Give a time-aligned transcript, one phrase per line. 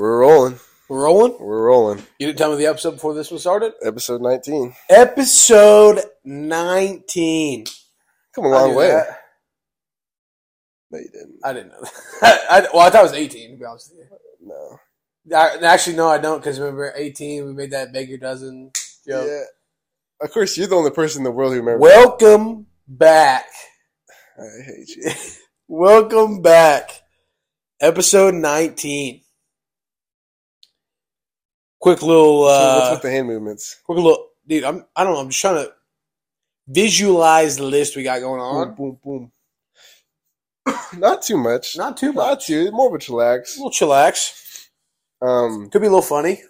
[0.00, 0.58] We're rolling.
[0.88, 1.36] We're rolling.
[1.38, 1.98] We're rolling.
[2.18, 3.74] You didn't tell me the episode before this one started.
[3.84, 4.74] Episode 19.
[4.88, 7.66] Episode nineteen.
[8.34, 8.88] Come a I long way.
[8.88, 9.18] that.
[10.90, 11.38] No, you didn't.
[11.44, 11.82] I didn't know
[12.22, 12.40] that.
[12.50, 13.50] I, well, I thought it was eighteen.
[13.50, 14.08] To be honest with
[14.40, 14.78] No.
[15.26, 16.38] you, I, actually, no, I don't.
[16.38, 18.70] Because remember, eighteen, we made that Baker dozen
[19.06, 19.26] joke.
[19.28, 19.42] Yeah.
[20.22, 21.82] Of course, you're the only person in the world who remembers.
[21.82, 23.44] Welcome back.
[24.38, 25.10] I hate you.
[25.68, 26.90] Welcome back.
[27.82, 29.20] Episode 19.
[31.80, 33.80] Quick little, So what's uh, with the hand movements?
[33.84, 35.72] quick little, dude, I'm, I don't know, I'm just trying to
[36.68, 38.74] visualize the list we got going on.
[38.74, 39.32] Boom, boom,
[40.66, 40.76] boom.
[41.00, 41.76] Not too much.
[41.78, 42.16] Not too much.
[42.16, 42.46] Not much.
[42.46, 42.70] too.
[42.70, 43.56] More of a chillax.
[43.56, 44.68] A little chillax.
[45.22, 46.42] Um, Could be a little funny.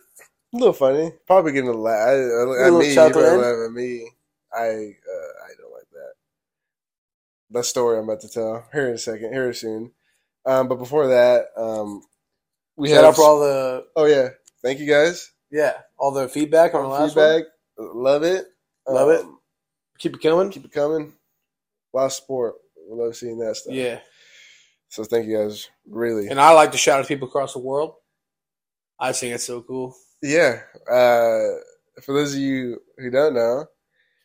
[0.52, 1.12] a little funny.
[1.26, 2.08] Probably getting a laugh.
[2.08, 4.10] I, I, at me, you chuckle probably laugh at me.
[4.52, 6.12] I, uh, I don't like that.
[7.50, 9.92] That story I'm about to tell here in a second, here soon.
[10.44, 12.02] Um, but before that, um,
[12.76, 14.30] we Shout have out for all the, Oh yeah,
[14.62, 15.30] thank you guys.
[15.50, 17.44] yeah, all the feedback on the last one.
[17.78, 18.46] Love it,
[18.86, 19.20] Love it.
[19.22, 19.38] Um,
[19.98, 20.50] Keep it coming.
[20.50, 21.12] Keep it coming.
[21.92, 22.54] Of sport.
[22.88, 23.74] We love seeing that stuff.
[23.74, 24.00] Yeah.
[24.88, 25.68] So thank you guys.
[25.88, 26.28] Really.
[26.28, 27.94] And I like to shout out to people across the world.
[28.98, 29.94] I think it's so cool.
[30.22, 30.60] Yeah.
[30.90, 31.60] Uh,
[32.02, 33.66] for those of you who don't know,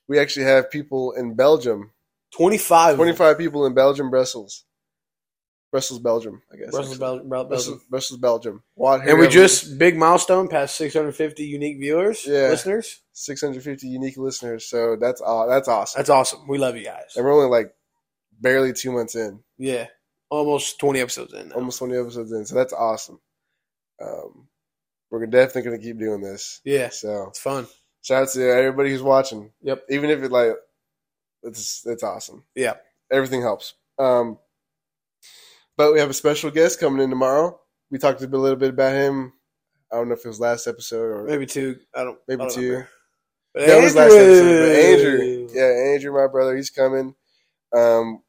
[0.07, 1.91] we actually have people in Belgium.
[2.35, 2.95] 25.
[2.95, 4.64] 25 people in Belgium, Brussels.
[5.75, 6.71] Brussels, Belgium, I guess.
[6.71, 6.97] Brussels.
[6.97, 7.81] Bel- Bel- Belgium.
[7.89, 8.63] Brussels, Belgium.
[8.75, 12.47] What, And we just, big milestone, past 650 unique viewers, Yeah.
[12.47, 13.01] listeners.
[13.11, 14.65] 650 unique listeners.
[14.69, 15.99] So that's aw- that's awesome.
[15.99, 16.47] That's awesome.
[16.47, 17.11] We love you guys.
[17.17, 17.75] And we're only like
[18.39, 19.87] barely two months in, Yeah.
[20.29, 21.49] Almost 20 episodes in.
[21.49, 21.55] Now.
[21.55, 22.45] almost 20 episodes in.
[22.45, 23.19] So that's awesome.
[24.01, 24.47] Um,
[25.11, 26.61] we're definitely going to keep doing this.
[26.63, 26.87] Yeah.
[26.89, 27.67] So It's fun.
[28.01, 29.51] shout out to everybody who's watching.
[29.61, 29.83] Yep.
[29.89, 30.53] Even if it like,
[31.43, 32.45] it's it's awesome.
[32.55, 32.75] Yeah.
[33.11, 33.73] Everything helps.
[33.99, 34.39] Um,
[35.77, 37.59] but we have a special guest coming in tomorrow.
[37.91, 39.33] We talked a, little bit about him.
[39.91, 41.77] I don't know if it was last episode or Maybe two.
[41.95, 42.83] I don't maybe I don't two.
[43.53, 44.59] That was last episode.
[44.59, 45.47] But Andrew.
[45.53, 47.15] Yeah, Andrew, my brother, he's coming.
[47.73, 48.21] Um,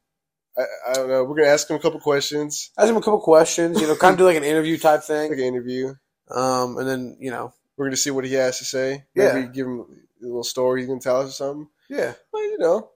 [0.57, 1.23] I, I don't know.
[1.23, 4.13] We're gonna ask him a couple questions, Ask him a couple questions, you know, kind
[4.13, 5.33] of do like an interview type like thing.
[5.33, 5.93] an interview.
[6.31, 9.03] Um, and then, you know, We're gonna see what he has to say.
[9.15, 9.33] Yeah.
[9.33, 11.67] Maybe give him a little story he can tell us or something.
[11.89, 12.89] yeah, Well, you know,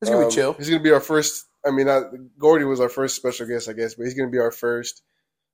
[0.00, 0.52] it's going to Um, be chill.
[0.54, 1.46] He's gonna be our first.
[1.64, 2.04] I mean, not,
[2.38, 5.02] Gordy was our first special guest, I guess, but he's gonna be our first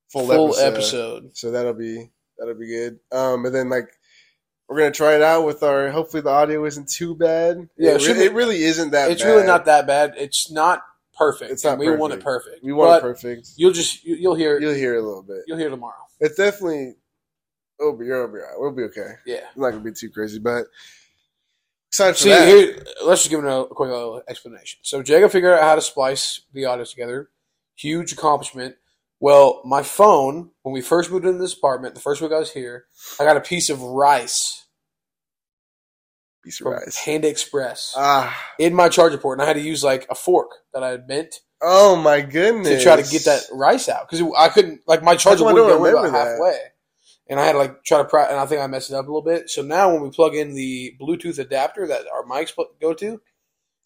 [0.08, 0.66] full, Full episode.
[0.74, 1.36] episode.
[1.36, 2.98] So that'll be that'll be good.
[3.12, 3.88] Um, and then like
[4.68, 5.90] we're gonna try it out with our.
[5.90, 7.68] Hopefully the audio isn't too bad.
[7.78, 9.10] Yeah, it, it really, it really isn't that.
[9.10, 9.28] It's bad.
[9.30, 10.14] really not that bad.
[10.16, 10.82] It's not
[11.16, 11.50] perfect.
[11.50, 12.46] It's not We want it perfect.
[12.46, 12.64] perfect.
[12.64, 13.48] We want but it perfect.
[13.56, 15.38] You'll just, you, you'll hear, You'll hear it a little bit.
[15.46, 15.94] you'll hear tomorrow.
[16.20, 16.94] It's definitely.
[17.80, 18.06] It'll be.
[18.10, 18.38] It'll be.
[18.40, 18.54] all right.
[18.58, 19.14] We'll be okay.
[19.26, 19.40] Yeah.
[19.56, 20.64] I'm not gonna be too crazy, but
[21.88, 22.46] excited for See, that.
[22.48, 24.78] here, let's just give a quick little explanation.
[24.82, 27.30] So Jacob figured out how to splice the audio together.
[27.76, 28.76] Huge accomplishment.
[29.20, 32.52] Well, my phone, when we first moved into this apartment, the first week I was
[32.52, 32.84] here,
[33.18, 34.64] I got a piece of rice
[36.44, 37.04] Piece of from rice.
[37.04, 38.36] Panda Express Ah.
[38.60, 41.08] in my charger port, and I had to use like a fork that I had
[41.08, 42.68] bent Oh my goodness.
[42.68, 45.52] to try to get that rice out because I couldn't like my charger come I
[45.52, 46.30] wouldn't don't go about remember that?
[46.32, 46.58] halfway,
[47.28, 49.04] and I had to like try to pra- and I think I messed it up
[49.06, 49.50] a little bit.
[49.50, 53.20] So now when we plug in the Bluetooth adapter that our mics go to It's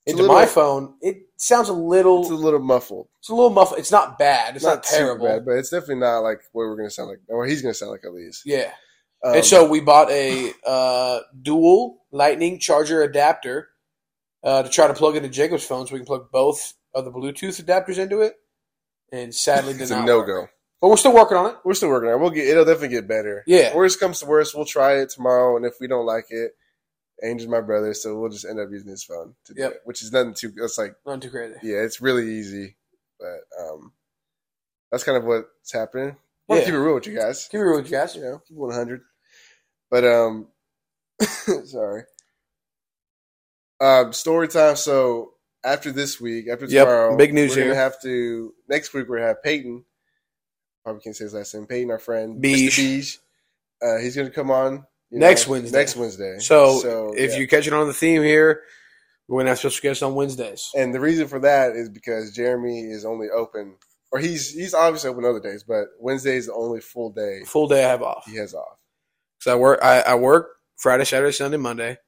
[0.06, 3.08] into little- my phone, it sounds a little It's a little muffled.
[3.20, 3.78] it's a little muffled.
[3.80, 4.56] It's not bad.
[4.56, 5.26] It's not, too terrible.
[5.26, 7.91] bad, but it's definitely not like what we're gonna sound like, or he's gonna sound
[7.92, 8.42] like at least.
[8.44, 8.70] Yeah.
[9.25, 13.69] Um, and so we bought a uh, dual Lightning charger adapter
[14.42, 17.12] uh, to try to plug into Jacob's phone, so we can plug both of the
[17.12, 18.34] Bluetooth adapters into it.
[19.12, 20.48] And sadly, did it's not a no go.
[20.82, 21.56] But we're still working on it.
[21.65, 22.20] We're still working on it.
[22.20, 22.47] We'll get.
[22.48, 23.44] It'll definitely get better.
[23.47, 23.75] Yeah.
[23.75, 26.53] Worst comes to worst, we'll try it tomorrow, and if we don't like it,
[27.22, 29.71] Angel's my brother, so we'll just end up using his phone to Yep.
[29.72, 30.53] it, which is nothing too.
[30.56, 31.54] It's like Not too crazy.
[31.62, 32.76] yeah, it's really easy,
[33.21, 33.92] but um,
[34.91, 36.16] that's kind of what's happening.
[36.48, 36.66] Want Yeah.
[36.66, 37.47] to keep it real with you guys.
[37.48, 38.16] Keep it real with you guys.
[38.16, 39.03] you know, keep 100.
[39.88, 40.48] But um,
[41.65, 42.03] sorry.
[43.81, 44.75] Um, story time.
[44.76, 45.34] So
[45.65, 47.65] after this week, after Yep, tomorrow, big news we're here.
[47.66, 49.09] gonna have to next week.
[49.09, 49.84] We're gonna have Peyton.
[50.84, 51.66] Probably can't say his last name.
[51.66, 53.16] Peyton, our friend, Beige.
[53.80, 55.77] Uh, he's gonna come on Next Wednesday.
[55.78, 56.39] Next Wednesday.
[56.39, 57.39] So, if yeah.
[57.39, 58.62] you catch it on the theme here,
[59.28, 60.71] we're going to have special guests on Wednesdays.
[60.74, 63.77] and the reason for that is because Jeremy is only open,
[64.10, 67.68] or he's he's obviously open other days, but Wednesday is the only full day Full
[67.68, 68.24] day I have off.
[68.27, 68.78] he has off.
[69.41, 69.80] So I work.
[69.83, 70.48] I, I work
[70.78, 71.98] Friday, Saturday, Sunday, Monday.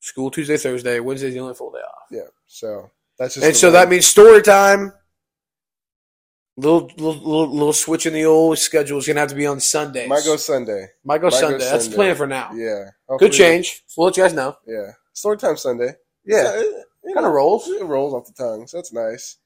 [0.00, 0.98] School Tuesday, Thursday.
[1.00, 2.04] Wednesday's the only full day off.
[2.10, 2.20] Yeah.
[2.46, 4.92] So that's just And so way- that means story time.
[6.58, 10.08] Little, little little switch in the old schedule is gonna have to be on Sundays.
[10.08, 10.88] might go Sunday.
[11.04, 11.58] Might go might go Sunday.
[11.58, 12.50] That's the plan for now.
[12.54, 12.90] Yeah.
[13.08, 13.84] Hopefully- change.
[13.96, 14.56] We'll let you guys know.
[14.66, 14.92] Yeah.
[15.12, 15.96] Story time Sunday.
[16.24, 16.58] Yeah, So,
[17.04, 17.68] it, kind of rolls.
[17.68, 19.36] It rolls off the tongue, so that's nice.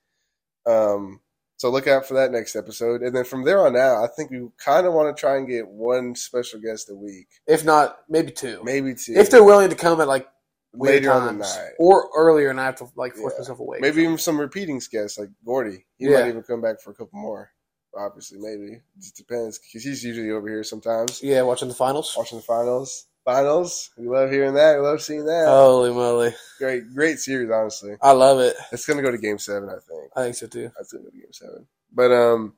[0.67, 1.21] Um,
[1.57, 3.03] So look out for that next episode.
[3.03, 5.47] And then from there on out, I think we kind of want to try and
[5.47, 8.62] get one special guest a week, If not, maybe two.
[8.65, 9.12] maybe two.
[9.15, 10.27] If they're willing to come at like
[10.73, 11.71] later on the night.
[11.79, 13.41] or earlier, and I have to like force Yeah.
[13.41, 13.79] myself away.
[13.81, 15.87] Maybe even some repeating guests like Gordy.
[15.99, 16.21] He Yeah.
[16.21, 17.51] might even come back for a couple more.
[17.97, 22.15] Obviously, maybe it just depends because he's usually over here sometimes Yeah, watching the finals.
[22.17, 23.07] watching the finals.
[23.25, 24.77] Finals, we love hearing that.
[24.77, 25.47] We love seeing that.
[25.47, 26.35] Holy moly!
[26.59, 27.51] Great, great series.
[27.51, 28.57] Honestly, I love it.
[28.73, 29.69] it's gonna go to Game Seven.
[29.69, 30.71] I think I think so too.
[30.77, 31.67] that's gonna go to Game Seven.
[31.93, 32.57] But um,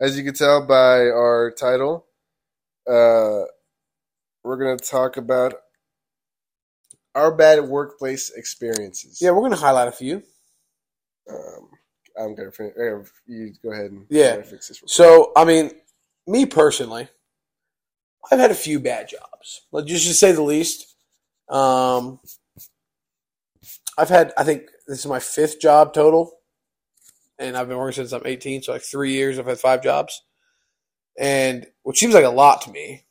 [0.00, 2.06] as you can tell by our title,
[2.88, 3.44] uh,
[4.42, 5.54] we're gonna talk about
[7.14, 9.18] our bad workplace experiences.
[9.20, 10.22] Yeah, we're gonna highlight a few.
[11.30, 11.70] Um,
[12.18, 12.74] I'm gonna finish.
[12.76, 14.42] uh, You go ahead and Yeah.
[14.42, 14.82] Fix this.
[14.86, 15.70] So, I mean,
[16.26, 17.08] me personally,
[18.30, 19.62] I've had a few bad jobs.
[19.72, 20.94] Let's just to say the least.
[21.48, 22.20] Um,
[23.98, 26.40] I've had, I think this is my fifth job total,
[27.38, 28.62] and I've been working since I'm 18.
[28.62, 30.22] So like three years, I've had five jobs,
[31.18, 33.04] and which seems like a lot to me,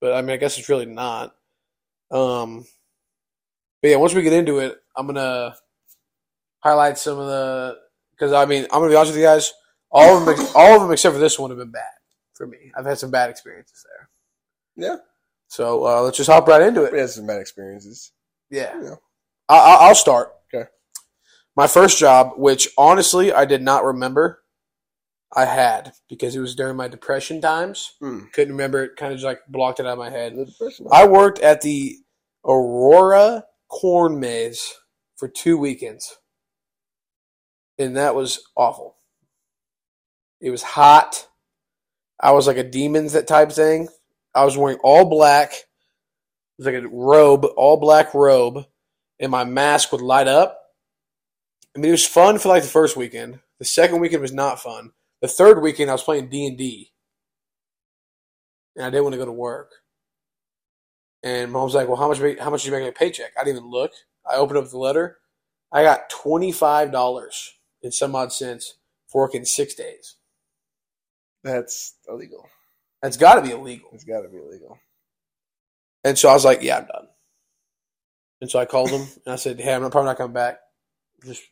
[0.00, 1.34] but I mean, I guess it's really not.
[2.10, 2.66] Um,
[3.82, 5.54] but yeah, once we get into it, I'm gonna
[6.60, 7.78] highlight some of the
[8.12, 9.52] because I mean, I'm gonna be honest with you guys.
[9.90, 11.82] All of them, all of them except for this one have been bad
[12.34, 12.72] for me.
[12.76, 13.84] I've had some bad experiences
[14.76, 14.88] there.
[14.88, 14.96] Yeah.
[15.48, 16.92] So uh, let's just hop right into quick.
[16.92, 17.02] We it.
[17.02, 18.12] had some bad experiences.
[18.50, 18.72] Yeah.
[18.82, 18.94] Yeah.
[19.48, 20.32] I, I- I'll start.
[20.54, 20.68] Okay.
[21.56, 24.42] My first job, which honestly I did not remember,
[25.34, 27.94] I had because it was during my depression times.
[28.00, 28.26] Hmm.
[28.32, 28.96] Couldn't remember it.
[28.96, 30.36] Kind of just like blocked it out of my head.
[30.92, 31.96] I worked at the
[32.44, 34.74] Aurora Corn Maze
[35.16, 36.16] for two weekends,
[37.78, 38.96] and that was awful.
[40.40, 41.28] It was hot.
[42.20, 43.88] I was like a demons that type thing.
[44.34, 45.52] I was wearing all black.
[45.52, 45.64] It
[46.58, 48.64] was like a robe, all black robe,
[49.18, 50.58] and my mask would light up.
[51.74, 53.40] I mean, it was fun for like the first weekend.
[53.58, 54.90] The second weekend was not fun.
[55.22, 56.90] The third weekend, I was playing D and D,
[58.74, 59.70] and I didn't want to go to work.
[61.22, 62.18] And mom was like, "Well, how much?
[62.38, 63.92] How much did you make on a paycheck?" I didn't even look.
[64.30, 65.18] I opened up the letter.
[65.72, 68.74] I got twenty five dollars in some odd cents
[69.08, 70.16] for working six days.
[71.44, 72.48] That's illegal.
[73.02, 73.90] That's got to be illegal.
[73.92, 74.78] It's got to be illegal.
[76.04, 77.08] And so I was like, "Yeah, I'm done."
[78.40, 80.60] And so I called them and I said, "Hey, I'm probably not coming back.
[81.24, 81.42] Just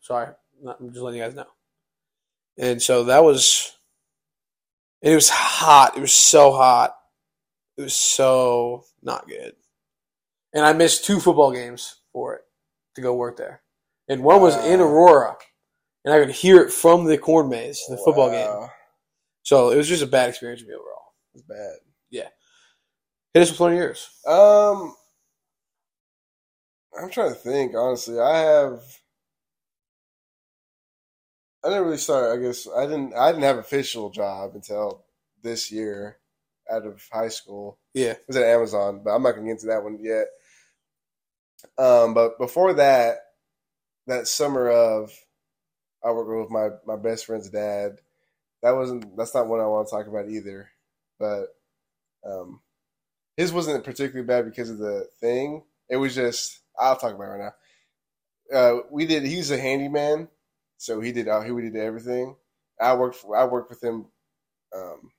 [0.00, 0.28] sorry,
[0.62, 1.46] not, I'm just letting you guys know."
[2.56, 3.72] And so that was,
[5.02, 5.96] it was hot.
[5.96, 6.97] It was so hot.
[7.78, 9.54] It was so not good.
[10.52, 12.42] And I missed two football games for it
[12.96, 13.62] to go work there.
[14.08, 15.36] And one was in Aurora,
[16.04, 18.68] and I could hear it from the corn maze, the football game.
[19.44, 21.14] So it was just a bad experience for me overall.
[21.34, 21.76] It's bad.
[22.10, 22.28] Yeah.
[23.32, 24.08] Hit us with one of yours.
[24.26, 24.94] Um,
[27.00, 27.74] I'm trying to think.
[27.76, 28.82] Honestly, I have.
[31.64, 32.36] I didn't really start.
[32.36, 33.14] I guess I didn't.
[33.14, 35.04] I didn't have an official job until
[35.42, 36.17] this year,
[36.70, 37.78] out of high school.
[37.94, 38.12] Yeah.
[38.12, 40.26] It was at Amazon, but I'm not gonna get into that one yet.
[41.76, 43.18] Um, but before that,
[44.06, 45.12] that summer of,
[46.04, 47.98] I worked with my my best friend's dad.
[48.62, 49.16] That wasn't.
[49.16, 50.70] That's not what I want to talk about either.
[51.18, 51.46] But
[52.24, 52.60] um,
[53.36, 55.64] his wasn't particularly bad because of the thing.
[55.88, 56.60] It was just.
[56.78, 57.52] I'll talk about it right
[58.50, 58.58] now.
[58.58, 59.24] Uh, we did.
[59.24, 60.28] He was a handyman,
[60.76, 61.28] so he did.
[61.28, 62.36] Uh, he did everything.
[62.80, 63.16] I worked.
[63.16, 64.06] For, I worked with him.
[64.74, 65.10] Um,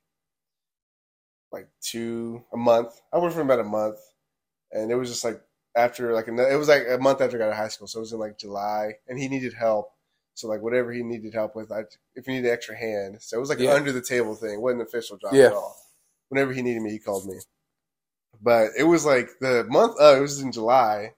[1.51, 3.00] like two a month.
[3.13, 3.98] I worked for about a month,
[4.72, 5.41] and it was just like
[5.75, 7.88] after like another, it was like a month after I got out of high school,
[7.88, 9.91] so it was in like July, and he needed help.
[10.36, 11.82] So like whatever he needed help with, I
[12.15, 13.72] if he needed extra hand, so it was like Yeah.
[13.72, 14.62] an under the table thing.
[14.62, 15.48] Wasn't an official job Yeah.
[15.48, 15.75] at all.
[16.29, 17.39] Whenever he needed me, he called me.
[18.41, 19.96] But it was like the month.
[20.00, 21.13] Oh, it was in July.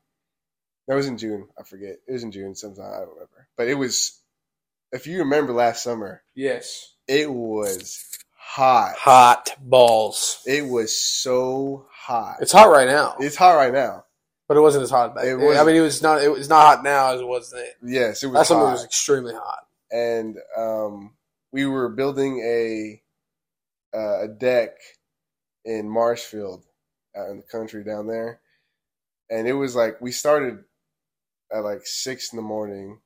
[0.87, 1.47] That was in June.
[1.59, 1.97] I forget.
[2.07, 2.91] It was in June sometime.
[2.91, 3.47] I don't remember.
[3.57, 4.17] But it was.
[4.91, 6.95] If you remember last summer, Yes.
[7.07, 8.03] it was
[8.55, 8.95] hot.
[8.97, 10.41] Hot balls.
[10.45, 12.37] It was so hot.
[12.41, 14.05] It's hot right now, It's hot right now.
[14.47, 15.23] but it wasn't as hot back.
[15.25, 16.21] It I mean, it was not.
[16.21, 17.65] It was not hot now as it was then.
[17.83, 18.73] Yes, it was summer hot.
[18.73, 19.65] was extremely hot.
[19.91, 21.11] and um,
[21.51, 23.01] we were building a
[23.97, 24.71] uh, a deck
[25.63, 26.63] in Marshfield,
[27.15, 28.41] out in the country down there,
[29.29, 30.63] and it was like we started
[31.53, 32.99] at like six in the morning.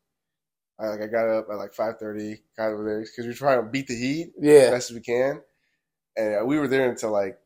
[0.79, 3.63] I, like I got up at like five thirty, got over there because we're trying
[3.63, 4.69] to beat the heat as Yeah.
[4.71, 5.41] best as we can,
[6.17, 7.37] and uh, we were there until like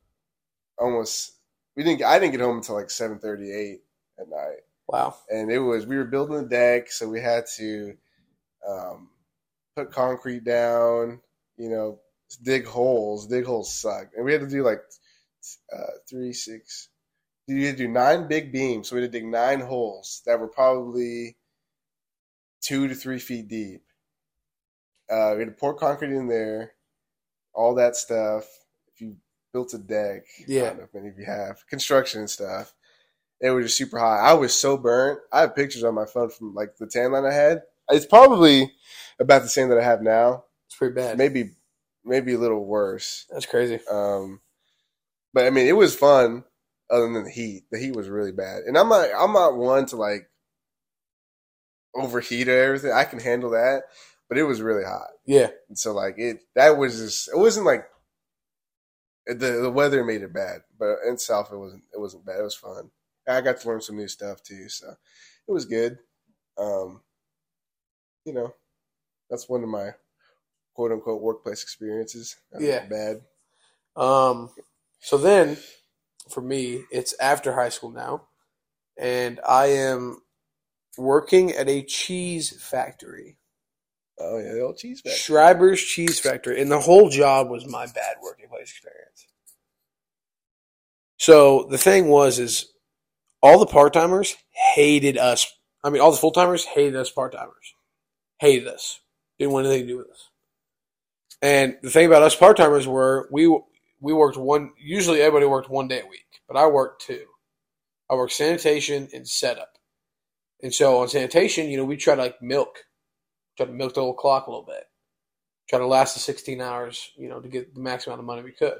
[0.77, 1.33] almost.
[1.75, 2.03] We didn't.
[2.03, 3.81] I didn't get home until like seven thirty eight
[4.19, 5.15] at night Wow.
[5.29, 7.95] and it was we were building the deck, so we had to
[8.67, 9.09] um,
[9.75, 11.21] put concrete down,
[11.57, 11.99] you know,
[12.43, 13.27] dig holes.
[13.27, 14.81] Dig holes suck, and we had to do like
[15.73, 16.89] uh, three, six.
[17.47, 20.39] You had to do nine big beams, so we had to dig nine holes that
[20.39, 21.37] were probably
[22.69, 23.81] two to three feet deep,
[25.09, 26.73] Uh, we had to pour concrete in there,
[27.53, 28.45] all that stuff.
[28.93, 29.17] If you
[29.51, 30.61] built a deck, Yeah.
[30.61, 32.73] I don't know if many of you have construction and stuff.
[33.41, 34.19] It was just super hot.
[34.19, 35.19] I was so burnt.
[35.31, 37.63] I have pictures on my phone from like the tan line I had.
[37.89, 38.71] It's probably
[39.19, 40.43] about the same that I have now.
[40.67, 41.17] It's pretty bad.
[41.17, 41.55] Maybe,
[42.05, 43.25] maybe a little worse.
[43.31, 43.79] That's crazy.
[43.89, 44.41] Um,
[45.33, 46.43] but I mean, it was fun.
[46.91, 48.63] Other than the heat, the heat was really bad.
[48.67, 50.29] And I'm not, I'm not one to like
[51.95, 52.91] overheat or everything.
[52.91, 53.83] I can handle that,
[54.27, 55.09] but it was really hot.
[55.25, 55.49] Yeah.
[55.67, 57.85] And so like it, that was just, it wasn't like
[59.25, 62.39] the the weather made it bad, but in South it wasn't, it wasn't bad.
[62.39, 62.89] It was fun.
[63.27, 64.95] I got to learn some new stuff too, so
[65.47, 65.99] it was good.
[66.57, 67.01] Um,
[68.25, 68.55] you know,
[69.29, 69.91] that's one of my
[70.73, 72.37] quote unquote workplace experiences.
[72.59, 72.85] Yeah.
[72.85, 73.21] bad.
[73.95, 74.49] Um,
[74.99, 75.57] so then,
[76.29, 78.23] for me, it's after high school now,
[78.97, 80.21] and I am
[80.97, 83.37] working at a cheese factory,
[84.19, 85.17] Oh yeah, the old cheese factory.
[85.17, 89.27] Schreiber's Cheese Factory, and the whole job was my bad working place experience.
[91.17, 92.71] So the thing was, is
[93.41, 94.35] all the part timers
[94.73, 95.47] hated us.
[95.83, 97.73] I mean, all the full timers hated us part timers,
[98.39, 98.99] hated us,
[99.37, 100.29] didn't want anything to do with us.
[101.41, 103.47] And the thing about us part timers were we
[104.01, 104.71] we worked one.
[104.77, 107.25] Usually, everybody worked one day a week, but I worked two.
[108.09, 109.78] I worked sanitation and setup.
[110.61, 112.79] And so on sanitation, you know, we try to like milk,
[113.57, 114.83] try to milk the old clock a little bit,
[115.69, 118.43] try to last the 16 hours, you know, to get the max amount of money
[118.43, 118.77] we could.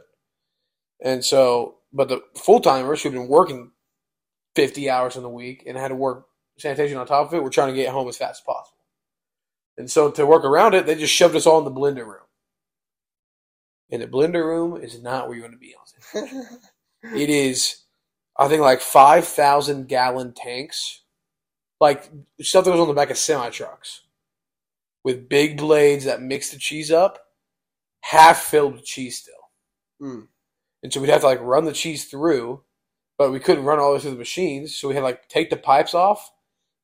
[1.01, 3.71] And so, but the full timers who've been working
[4.55, 6.25] 50 hours in the week and had to work
[6.59, 8.77] sanitation on top of it, were trying to get home as fast as possible.
[9.77, 12.27] And so to work around it, they just shoved us all in the blender room.
[13.91, 16.29] And the blender room is not where you want to be on
[17.15, 17.83] it is
[18.37, 21.01] I think like five thousand gallon tanks,
[21.79, 22.09] like
[22.41, 24.01] stuff that was on the back of semi trucks,
[25.03, 27.19] with big blades that mix the cheese up,
[28.01, 29.33] half filled with cheese still.
[30.01, 30.27] Mm.
[30.83, 32.63] And so we'd have to like run the cheese through,
[33.17, 35.49] but we couldn't run all the way through the machines, so we had like take
[35.49, 36.31] the pipes off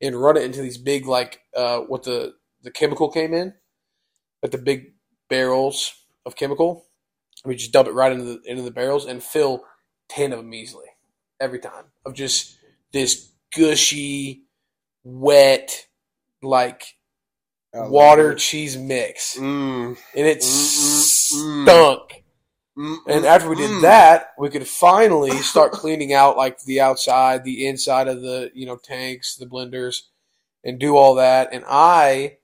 [0.02, 3.54] and run it into these big like uh what the the chemical came in,
[4.42, 4.94] like the big
[5.30, 5.94] barrels
[6.26, 6.86] of chemical.
[7.46, 9.64] We just dump it right into the into the barrels and fill
[10.10, 10.88] ten of them easily
[11.40, 12.58] every time of just
[12.92, 14.45] this gushy,
[15.06, 15.88] wet,
[16.44, 16.84] like
[17.74, 21.64] water cheese mix, Mm, and it Mm, mm, mm.
[21.66, 22.24] stunk.
[22.78, 23.82] mm, And after we did mm.
[23.84, 28.66] that, we could finally start cleaning out like the outside, the inside of the you
[28.66, 30.04] know tanks, the blenders,
[30.64, 31.50] and do all that.
[31.54, 32.38] And I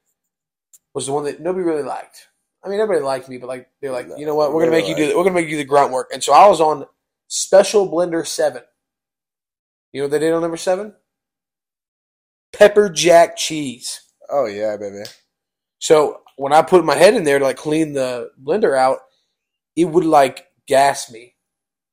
[0.94, 2.27] was the one that nobody really liked.
[2.63, 4.72] I mean, everybody liked me, but like they're like, No, you know what, we're gonna
[4.77, 6.10] make you do we're gonna make you do the grunt work.
[6.13, 6.86] And so I was on
[7.27, 8.63] Special Blender Seven.
[9.94, 10.96] You know what they did on number seven?
[12.62, 14.01] Pepper jack cheese.
[14.30, 15.01] Oh yeah, baby.
[15.80, 19.00] So when I put my head in there to like clean the blender out,
[19.75, 21.34] it would like gas me.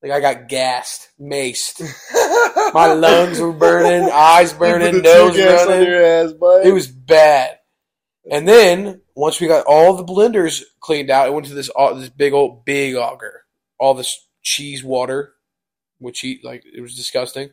[0.02, 1.80] Like I got gassed, maced.
[2.74, 5.88] My lungs were burning, eyes burning, You put the nose tear gas on running.
[5.88, 6.32] your ass.
[6.66, 7.58] It was bad.
[8.30, 12.10] And then once we got all the blenders cleaned out, it went to this this
[12.10, 13.44] big old big auger,
[13.80, 15.32] all this cheese water,
[15.98, 17.48] which he like it was disgusting.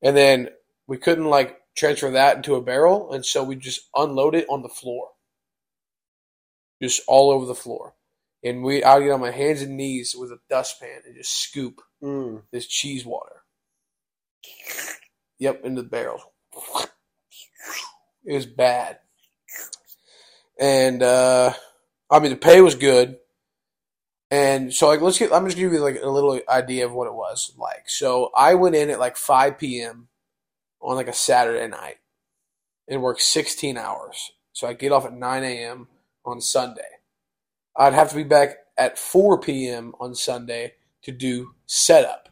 [0.00, 0.48] And then
[0.86, 4.62] we couldn't like transfer that into a barrel, and so we just unload it on
[4.62, 5.10] the floor,
[6.82, 7.94] just all over the floor.
[8.44, 11.80] And we I get on my hands and knees with a dustpan and just scoop
[12.02, 12.42] Mm.
[12.52, 13.42] this cheese water.
[15.40, 16.32] Yep, into the barrel.
[18.24, 18.98] It was bad.
[20.60, 21.52] And uh
[22.10, 23.18] I mean the pay was good.
[24.30, 26.92] And so like let's get I'm just gonna give you like a little idea of
[26.92, 27.88] what it was like.
[27.88, 30.07] So I went in at like five PM
[30.80, 31.96] on like a Saturday night
[32.88, 34.32] and worked sixteen hours.
[34.52, 35.88] So I get off at nine AM
[36.24, 36.82] on Sunday.
[37.76, 42.28] I'd have to be back at four PM on Sunday to do setup.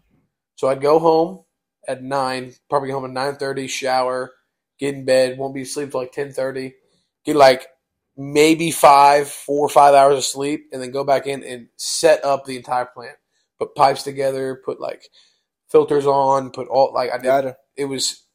[0.57, 1.45] So I'd go home
[1.87, 4.33] at nine, probably home at nine thirty, shower,
[4.79, 6.75] get in bed, won't be asleep till like ten thirty,
[7.25, 7.69] get like
[8.17, 12.25] maybe five, four or five hours of sleep, and then go back in and set
[12.25, 13.17] up the entire plant.
[13.59, 15.09] Put pipes together, put like
[15.71, 18.26] filters on, put all like I did it was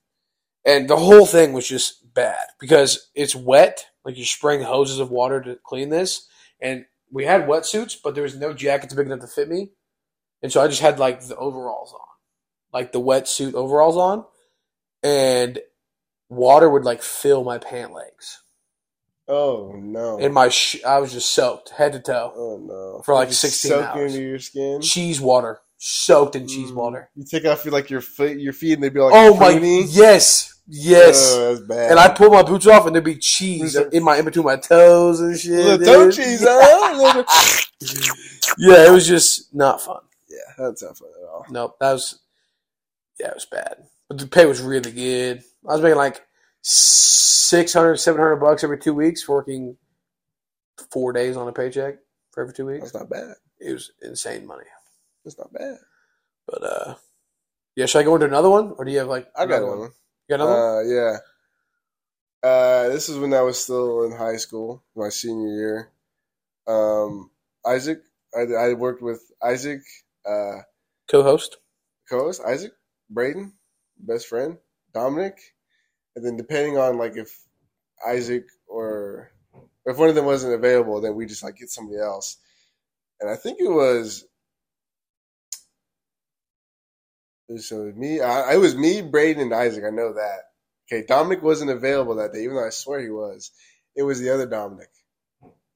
[0.66, 5.10] and the whole thing was just bad because it's wet like you're spraying hoses of
[5.12, 6.28] water to clean this
[6.62, 9.70] and we had wetsuits but there was no jackets big enough to fit me
[10.44, 12.00] and so i just had like the overalls on
[12.74, 14.26] like the wetsuit overalls on
[15.04, 15.60] and
[16.30, 18.44] water would like fill my pant legs
[19.28, 20.18] Oh no.
[20.20, 23.02] and my sh- i was just soaked head to toe oh no.
[23.04, 24.14] For like 16 soak hours.
[24.16, 24.82] into your skin.
[24.82, 26.76] cheese water soaked in cheese Mm.
[26.76, 29.36] water You take off your like your foot, your feet, and they'd be like oh
[29.36, 29.86] my pruny.
[29.90, 31.32] yes Yes.
[31.34, 31.90] Oh, that's bad.
[31.92, 34.56] and I pull my boots off, and there'd be cheese in my in between my
[34.56, 35.52] toes and shit.
[35.52, 35.86] Little dude.
[35.88, 37.24] toe cheese, huh?
[38.58, 40.00] Yeah, it was just not fun.
[40.30, 41.46] yeah, that's not fun at all.
[41.50, 42.20] Nope, that was
[43.20, 43.76] yeah, it was bad.
[44.08, 45.44] But the pay was really good.
[45.68, 46.22] I was making like
[46.62, 49.76] 600, 700 bucks every two weeks, working
[50.92, 51.96] four days on a paycheck
[52.32, 52.92] for every two weeks.
[52.92, 53.34] That's not bad.
[53.60, 54.66] It was insane money.
[55.24, 55.78] That's not bad.
[56.48, 56.96] But uh,
[57.76, 59.78] yeah, should I go into another one, or do you have like I got another
[59.78, 59.92] one.
[60.28, 60.60] You got another one?
[60.60, 61.18] Uh, yeah.
[62.44, 65.92] Uh, this is when I was still in high school, my senior year.
[66.68, 67.30] Um,
[67.66, 68.02] Isaac,
[68.36, 69.82] I, I worked with Isaac,
[70.26, 70.62] uh,
[71.08, 71.58] Co-host.
[72.10, 72.72] co-host Isaac,
[73.10, 73.54] Braden,
[74.00, 74.58] best friend,
[74.94, 75.38] Dominic,
[76.16, 77.46] and then depending on like if
[78.08, 79.32] Isaac or
[79.86, 82.38] if one of them wasn't available, then we just like get somebody else.
[83.20, 84.26] And I think it was.
[87.58, 89.84] So it was me, I, it was me, Braden, and Isaac.
[89.86, 90.40] I know that.
[90.92, 93.52] Okay, Dominic wasn't available that day, even though I swear he was.
[93.96, 94.90] It was the other Dominic,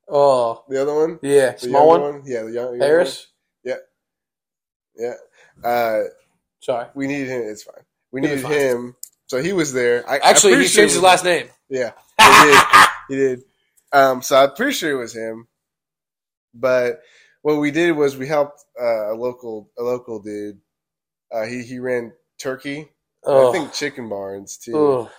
[0.08, 2.02] Oh the other one, yeah, the small one.
[2.02, 3.28] younger Yeah, the young Harris.
[3.64, 3.76] one.
[4.98, 5.14] Yeah.
[5.64, 6.04] Uh,
[6.62, 6.88] Sorry.
[6.96, 7.42] we needed him.
[7.46, 7.84] It's fine.
[8.12, 8.52] We needed fine.
[8.54, 8.96] him.
[9.28, 10.08] So he was there.
[10.10, 11.48] I, Actually, he changed his last name.
[11.70, 12.64] Yeah, he did.
[13.10, 13.42] he did.
[13.92, 15.48] Um, so I'm pretty sure it was him.
[16.54, 17.02] But
[17.42, 20.60] what we did was we helped uh, a local a local dude.
[21.36, 22.90] Uh, he he ran turkey.
[23.26, 24.78] Oh, I think chicken barns too.
[24.78, 25.12] oh.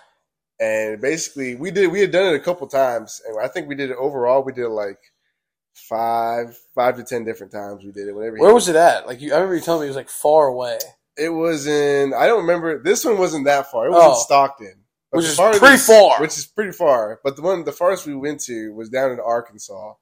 [0.59, 3.75] And basically, we did we had done it a couple times, and I think we
[3.75, 4.43] did it overall.
[4.43, 4.99] We did it like
[5.75, 7.85] five five to ten different times.
[7.85, 8.39] We did it whenever.
[8.39, 9.07] Where was it at?
[9.07, 10.79] Like you, I remember you telling me it was like far away,
[11.17, 12.15] It was in.
[12.15, 12.83] I don't remember.
[12.83, 13.87] This one wasn't that far.
[13.87, 14.11] It was Oh.
[14.13, 16.21] in Stockton, which is pretty far.
[16.21, 17.21] Which is pretty far.
[17.23, 19.95] But the one, the farthest we went to was down in Arkansas.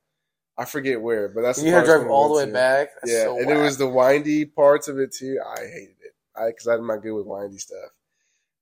[0.57, 2.53] I forget where, but that's And the you had to drive all the way to.
[2.53, 2.91] back.
[3.03, 5.41] That's yeah, so and it was the windy parts of it too.
[5.45, 5.94] I hated it.
[6.37, 7.91] I because I'm not good with windy stuff.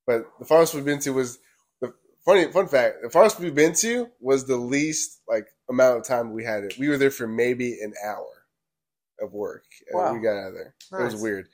[0.07, 1.39] But the farthest we've been to was
[1.81, 1.93] the
[2.25, 2.97] funny fun fact.
[3.03, 6.77] The farthest we've been to was the least like amount of time we had it.
[6.79, 8.27] We were there for maybe an hour
[9.21, 10.13] of work, and Wow.
[10.15, 10.75] we got out of there.
[11.01, 11.49] It was weird.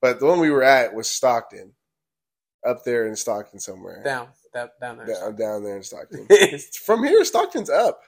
[0.00, 1.74] But the one we were at was Stockton,
[2.66, 4.02] up there in Stockton somewhere.
[4.02, 5.06] down, down, down there.
[5.06, 6.26] Down, down there in Stockton.
[6.84, 8.00] From here, Stockton's up.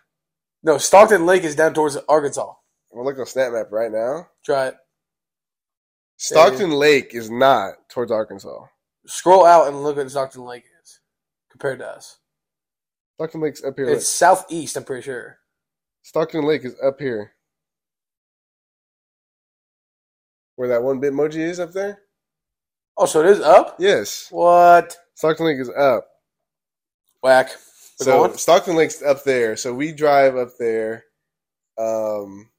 [0.64, 2.52] no, Stockton Lake is down towards Arkansas.
[2.90, 4.28] We're looking on Snap Map right now.
[4.44, 4.76] Try it.
[6.16, 8.66] Stockton Lake is not towards Arkansas.
[9.06, 11.00] Scroll out and look at Stockton Lake is
[11.50, 12.18] compared to us.
[13.16, 13.88] Stockton Lake's up here.
[13.88, 14.76] It's southeast.
[14.76, 15.38] I'm pretty sure.
[16.02, 17.32] Stockton Lake is up here.
[20.56, 22.00] Where that one bit Bitmoji is up there?
[22.96, 23.76] Oh, so it is up.
[23.78, 24.28] Yes.
[24.30, 24.96] What?
[25.14, 26.06] Stockton Lake is up.
[27.22, 27.48] Whack.
[27.98, 28.38] We're So going?
[28.38, 29.56] Stockton Lake's up there.
[29.56, 31.04] So we drive up there.
[31.76, 32.50] Um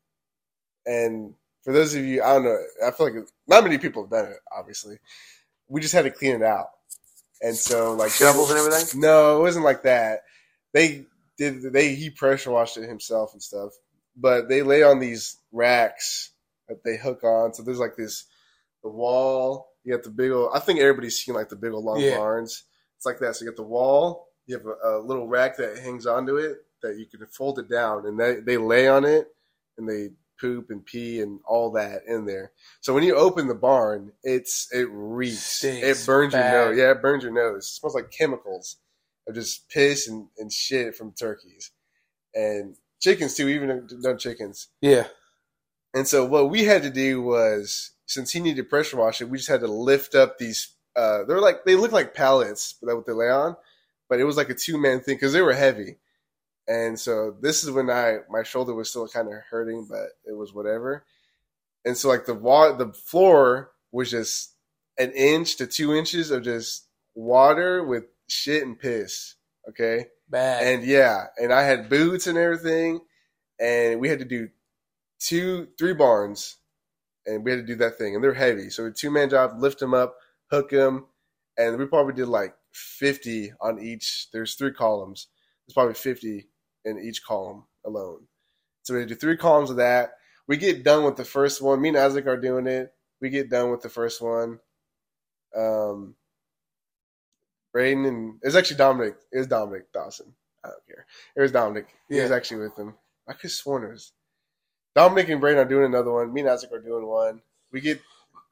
[0.86, 1.34] and
[1.66, 4.26] for those of you, I don't know, I feel like not many people have done
[4.32, 5.00] it, obviously.
[5.68, 6.68] We just had to clean it out.
[7.42, 9.02] And so like Shovels and everything.
[9.02, 10.22] No, it wasn't like that.
[10.74, 11.06] They
[11.38, 13.72] did they he pressure washed it himself and stuff.
[14.16, 16.32] But they lay on these racks
[16.70, 17.54] that they hook on.
[17.54, 18.26] So there's like this
[18.84, 21.84] the wall, you got the big old I think everybody's seen like the big old
[21.84, 22.18] long Yeah.
[22.18, 22.64] barns.
[22.98, 23.36] It's like that.
[23.36, 26.58] So you got the wall, you have a, a little rack that hangs onto it
[26.84, 29.28] that you can fold it down and they, they lay on it
[29.78, 32.52] and they poop and pee and all that in there.
[32.82, 35.40] So when you open the barn, it's it reeks.
[35.40, 36.54] Stinks it burns bad.
[36.54, 36.78] your nose.
[36.78, 37.66] Yeah, it burns your nose.
[37.66, 38.78] It smells like chemicals
[39.28, 41.72] of just piss and, and shit from turkeys.
[42.34, 44.68] And chickens too, even done chickens.
[44.82, 45.08] Yeah.
[45.94, 49.38] And so what we had to do was, since he needed pressure wash it, we
[49.38, 50.74] just had to lift up these.
[50.96, 53.56] Uh, they're like they look like pallets, but that's what they lay on.
[54.10, 55.98] But it was like a two man thing because they were heavy.
[56.68, 60.36] And so this is when I my shoulder was still kind of hurting, but it
[60.36, 61.06] was whatever.
[61.86, 64.54] And so like the wa- the floor was just
[64.98, 69.36] an inch to two inches of just water with shit and piss.
[69.70, 70.08] Okay.
[70.28, 70.64] Bad.
[70.64, 73.02] And yeah, and I had boots and everything,
[73.60, 74.50] and we had to do
[75.20, 76.58] two, three barns,
[77.28, 79.60] and we had to do that thing, and they're heavy, so a two man job,
[79.60, 80.16] lift them up,
[80.50, 81.06] hook them,
[81.58, 84.30] and we probably did like fifty on each.
[84.34, 85.28] There's three columns.
[85.68, 86.48] It's probably fifty
[86.86, 88.22] in each column alone.
[88.84, 90.12] So we do three columns of that.
[90.48, 91.82] We get done with the first one.
[91.82, 92.94] Me and Isaac are doing it.
[93.20, 94.60] We get done with the first one.
[95.56, 96.16] Um,
[97.74, 99.16] Braden and it's actually Dominic.
[99.32, 100.34] It was Dominic Dawson.
[100.64, 101.06] I don't care.
[101.36, 101.88] It was Dominic.
[102.10, 102.96] He was actually with them.
[103.28, 104.14] I could have sworn it was
[104.96, 106.34] Dominic and Braden are doing another one.
[106.34, 107.42] Me and Isaac are doing one.
[107.72, 108.00] We get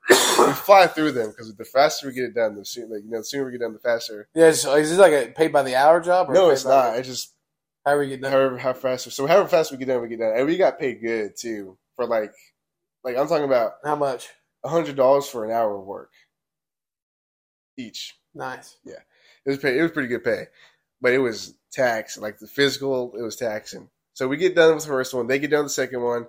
[0.09, 0.15] we
[0.53, 3.19] fly through them because the faster we get it done, the sooner like, you know,
[3.19, 4.27] the sooner we get done, the faster.
[4.33, 4.51] yeah.
[4.51, 6.29] So is this like a paid by the hour job?
[6.29, 6.97] Or No, it's not.
[6.97, 7.32] It's just
[7.85, 8.31] However get done.
[8.31, 9.09] however how faster.
[9.11, 11.77] So however fast we get done, we get done, and we got paid good too
[11.95, 12.33] for like
[13.03, 14.29] like I'm talking about How much?
[14.65, 16.11] hundred dollars for an hour of work
[17.77, 18.13] each.
[18.33, 18.77] Nice.
[18.85, 18.99] Yeah,
[19.45, 20.45] it was pay, it was pretty good pay,
[21.01, 22.17] but it was tax.
[22.17, 23.89] Like the physical, it was taxing.
[24.13, 25.27] So we get done with the first one.
[25.27, 26.27] They get done with the second one.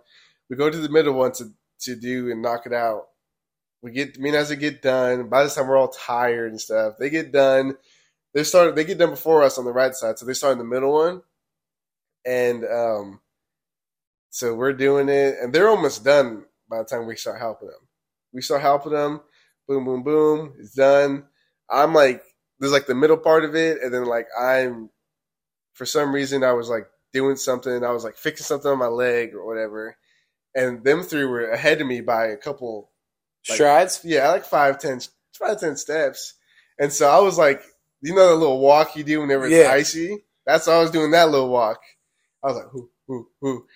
[0.51, 3.09] We go to the middle one to to do and knock it out.
[3.83, 5.29] We get me and Isaac get done.
[5.29, 6.95] By this time, we're all tired and stuff.
[6.99, 7.77] They get done.
[8.33, 8.75] They started.
[8.75, 10.93] They get done before us on the right side, so they start in the middle
[10.93, 11.23] one,
[12.27, 13.21] and um,
[14.31, 17.81] so we're doing it, and they're almost done by the time we start helping them.
[18.33, 19.21] We start helping them.
[19.69, 20.55] Boom, boom, boom.
[20.59, 21.25] It's done.
[21.71, 22.23] I'm like,
[22.59, 24.91] there's like the middle part of it, and then like I'm,
[25.75, 27.85] for some reason, I was like doing something.
[27.85, 29.97] I was like fixing something on my leg or whatever,
[30.55, 32.91] and them three were ahead of me by a couple
[33.49, 34.01] Like- Strides.
[34.05, 35.01] yeah, like five, ten,
[35.39, 36.35] five, ten steps.
[36.79, 37.63] And so I was like,
[38.01, 39.71] you know, the little walk you do whenever it's Yeah.
[39.71, 40.25] icy.
[40.45, 41.81] That's why I was doing that little walk.
[42.45, 43.67] I was like, whoo, whoo, whoo.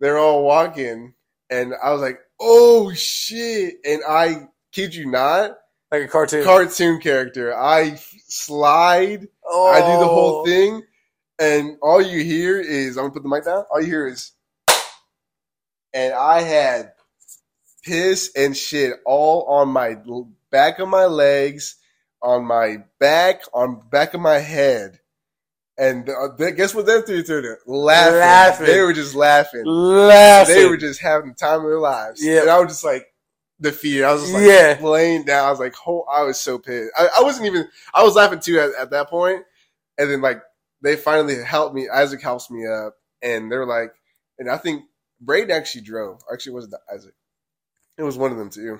[0.00, 1.14] They're all walking,
[1.50, 3.76] and I was like, oh shit!
[3.84, 5.52] And I kid you not,
[5.92, 6.44] Like a cartoon.
[6.44, 7.56] cartoon character.
[7.56, 7.94] I
[8.26, 9.28] slide.
[9.46, 9.66] oh.
[9.68, 10.44] I do the whole oh.
[10.44, 10.82] thing,
[11.38, 13.64] and all you hear is I'm gonna put the mic down.
[13.70, 14.32] All you hear is,
[15.94, 16.92] and I had
[17.84, 19.96] piss and shit all on my
[20.50, 21.76] back of my legs,
[22.20, 24.98] on my back, on back of my head.
[25.78, 27.44] And uh, they- guess what them three did?
[27.66, 28.18] Laughing.
[28.18, 28.66] Laughing.
[28.66, 29.62] They were just laughing.
[29.64, 30.54] Laughing.
[30.54, 32.24] They were just having the time of their lives.
[32.24, 32.40] Yeah.
[32.42, 33.06] And I was just like
[33.60, 34.02] defeated.
[34.04, 34.78] I was just like Yeah.
[34.82, 35.46] laying down.
[35.46, 36.90] I was like, oh, I was so pissed.
[36.98, 39.44] I, I wasn't even, I was laughing too at, at that point.
[39.98, 40.42] And then like,
[40.82, 41.88] they finally helped me.
[41.88, 42.94] Isaac helps me up.
[43.22, 43.92] And they're like,
[44.38, 44.82] and I think
[45.20, 46.20] Braden actually drove.
[46.32, 47.14] Actually, it wasn't Isaac.
[47.96, 48.78] It was one of them too.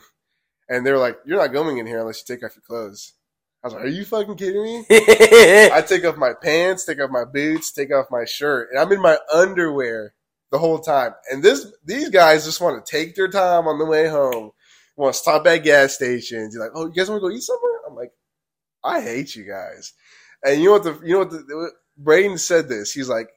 [0.68, 3.14] And they were like, you're not going in here unless you take off your clothes.
[3.62, 4.84] I was like, are you fucking kidding me?
[4.90, 8.92] I take off my pants, take off my boots, take off my shirt, and I'm
[8.92, 10.14] in my underwear
[10.52, 11.12] the whole time.
[11.30, 14.52] And this these guys just want to take their time on the way home.
[14.96, 16.54] Want to stop at gas stations.
[16.54, 17.80] You're like, oh, you guys want to go eat somewhere?
[17.86, 18.12] I'm like,
[18.82, 19.92] I hate you guys.
[20.44, 22.92] And you know what the you know what the Braden said this.
[22.92, 23.28] He's like,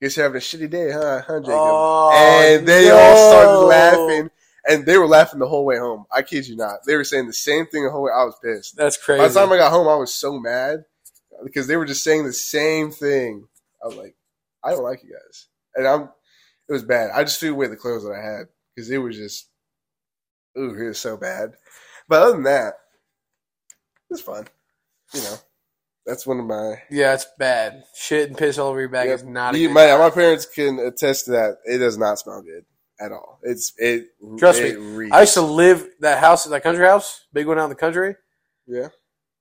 [0.00, 1.54] guess you're having a shitty day, huh, huh, Jacob?
[1.54, 4.30] Oh, and they all started laughing.
[4.68, 6.04] And they were laughing the whole way home.
[6.12, 6.80] I kid you not.
[6.86, 8.12] They were saying the same thing the whole way.
[8.14, 8.76] I was pissed.
[8.76, 9.20] That's crazy.
[9.22, 10.84] By the time I got home, I was so mad
[11.42, 13.48] because they were just saying the same thing.
[13.82, 14.14] I was like,
[14.62, 16.08] I don't like you guys, and I'm.
[16.68, 17.10] It was bad.
[17.12, 19.48] I just threw away the clothes that I had because it was just,
[20.56, 21.54] ooh, it was so bad.
[22.08, 22.74] But other than that,
[24.08, 24.46] it was fun.
[25.12, 25.34] You know,
[26.06, 26.76] that's one of my.
[26.88, 27.82] yeah, it's bad.
[27.96, 29.14] Shit and piss all over your back Yep.
[29.16, 31.56] is not a You- good my, my parents can attest to that.
[31.64, 32.64] It does not smell good
[33.00, 33.38] at all.
[33.42, 34.06] It's it.
[34.38, 35.14] Trust it me, reeks.
[35.14, 38.14] I used to live that house, that country house, big one out in the country,
[38.66, 38.88] Yeah.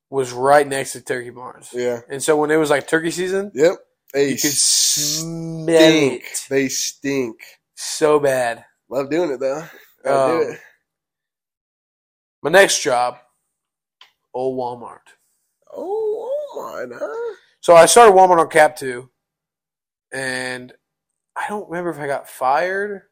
[0.09, 1.69] was right next to turkey barns.
[1.73, 2.01] Yeah.
[2.09, 3.73] And so when it was like turkey season, Yep.
[4.13, 5.69] They you could stink.
[6.23, 7.37] it They stink.
[7.75, 8.65] so bad.
[8.89, 9.63] Love doing it though.
[10.03, 10.59] Gotta Um, do it.
[12.43, 13.17] My next job,
[14.33, 14.99] old Walmart.
[15.73, 17.35] Oh, my, huh?
[17.61, 19.09] So I started Walmart on Cap Two,
[20.11, 20.73] and
[21.35, 23.03] I don't remember if I got fired.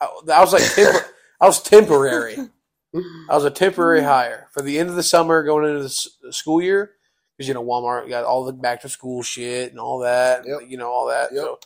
[0.00, 1.04] I, I was like, tempor-
[1.40, 2.36] I was temporary.
[3.28, 5.82] I was a temporary hire for the end of the summer, going into
[6.22, 6.92] the school year,
[7.36, 10.60] because you know Walmart got all the back to school shit and all that, Yep.
[10.68, 11.30] you know all that.
[11.32, 11.42] Yep.
[11.44, 11.58] So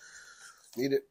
[0.76, 1.02] Need it.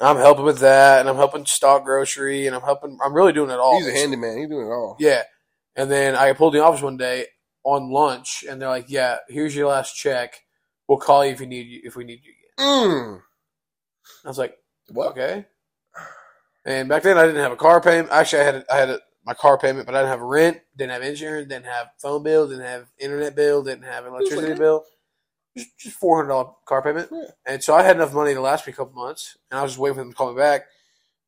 [0.00, 2.98] I'm helping with that, and I'm helping stock grocery, and I'm helping.
[3.02, 3.78] I'm really doing it all.
[3.78, 4.38] He's a handyman.
[4.38, 4.96] He's doing it all.
[4.98, 5.22] Yeah.
[5.76, 7.26] And then I pulled the office one day
[7.62, 10.42] on lunch, and they're like, "Yeah, here's your last check.
[10.88, 13.20] We'll call you if you need you if we need you again." Mm.
[14.24, 14.58] I was like,
[14.90, 15.12] What?
[15.12, 15.46] "Okay."
[16.64, 18.10] And back then, I didn't have a car payment.
[18.10, 20.60] Actually, I had a, I had a, my car payment, but I didn't have rent,
[20.76, 24.58] didn't have insurance, didn't have phone bill, didn't have internet bill, didn't have electricity like-
[24.58, 24.84] bill.
[25.56, 27.26] Just, just four hundred dollar car payment, Yeah.
[27.46, 29.70] and so I had enough money to last me a couple months, and I was
[29.72, 30.62] just waiting for them to call me back.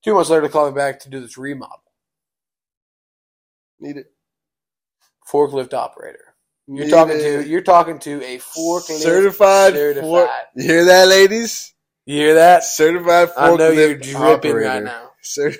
[0.02, 1.80] Two months later, they called me back to do this remodel.
[3.78, 4.06] Need it.
[5.30, 6.34] Forklift operator.
[6.66, 7.20] You're Need talking it.
[7.42, 9.74] to you're talking to a forklift certified.
[9.74, 10.02] certified.
[10.08, 11.72] Fork- you hear that, ladies?
[12.06, 12.64] You hear that?
[12.64, 14.16] Certified forklift I know you're dripping
[14.50, 14.58] operator.
[14.58, 15.54] right now Cer-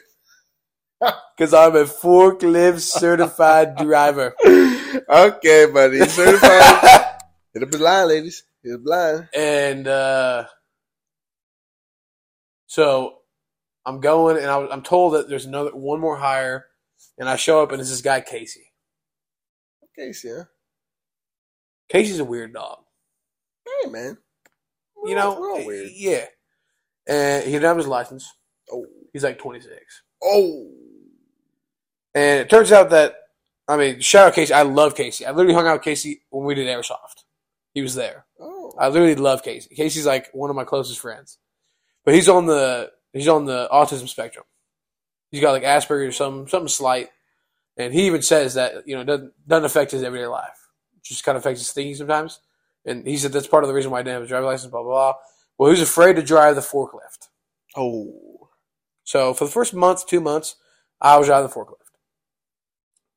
[1.37, 4.35] because I'm a forklift certified driver.
[5.09, 6.00] okay, buddy.
[6.09, 7.05] Certified.
[7.55, 8.42] Hit up his line, ladies.
[8.62, 9.29] Hit up line.
[9.35, 10.44] and uh,
[12.66, 13.18] so
[13.85, 16.66] I'm going, and I I'm told that there's another one more hire,
[17.18, 18.72] and I show up, and it's this guy Casey.
[19.96, 20.44] Casey, huh?
[21.88, 22.79] Casey's a weird dog,
[23.83, 24.18] Hey, man.
[24.96, 25.40] We're you all- know.
[25.40, 25.90] we're all weird.
[25.94, 26.26] Yeah,
[27.09, 28.31] and he didn't have his license.
[28.72, 28.87] Oh.
[29.12, 30.02] He's like 26.
[30.22, 30.68] Oh.
[32.14, 33.14] And it turns out that,
[33.68, 34.55] I mean, shout out Casey.
[34.55, 35.26] I love Casey.
[35.26, 37.24] I literally hung out with Casey when we did Airsoft.
[37.74, 38.24] He was there.
[38.40, 38.72] Oh.
[38.79, 39.74] I literally love Casey.
[39.74, 41.38] Casey's like one of my closest friends.
[42.05, 44.44] But he's on the he's on the autism spectrum.
[45.31, 47.09] He's got like Asperger's or something something slight.
[47.76, 50.68] And he even says that, you know, it doesn't doesn't affect his everyday life.
[51.02, 52.40] just kind of affects his thinking sometimes.
[52.85, 54.70] And he said that's part of the reason why I didn't have a driver's license.
[54.70, 55.14] Blah blah blah.
[55.59, 57.29] Well, he was afraid to drive the forklift.
[57.76, 58.45] Oh.
[59.06, 60.56] So for the first month, two months,
[61.00, 61.74] I was driving the forklift.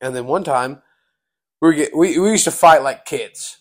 [0.02, 0.82] And then one time,
[1.62, 3.58] we were get, we we used to fight like kids.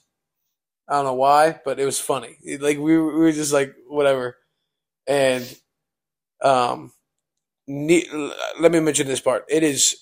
[0.89, 2.37] I don't know why, but it was funny.
[2.43, 4.37] It- like we were- we were just like whatever.
[5.07, 5.45] And
[6.43, 6.93] um,
[7.67, 8.07] ne-
[8.61, 9.45] let me mention this part.
[9.49, 9.97] It is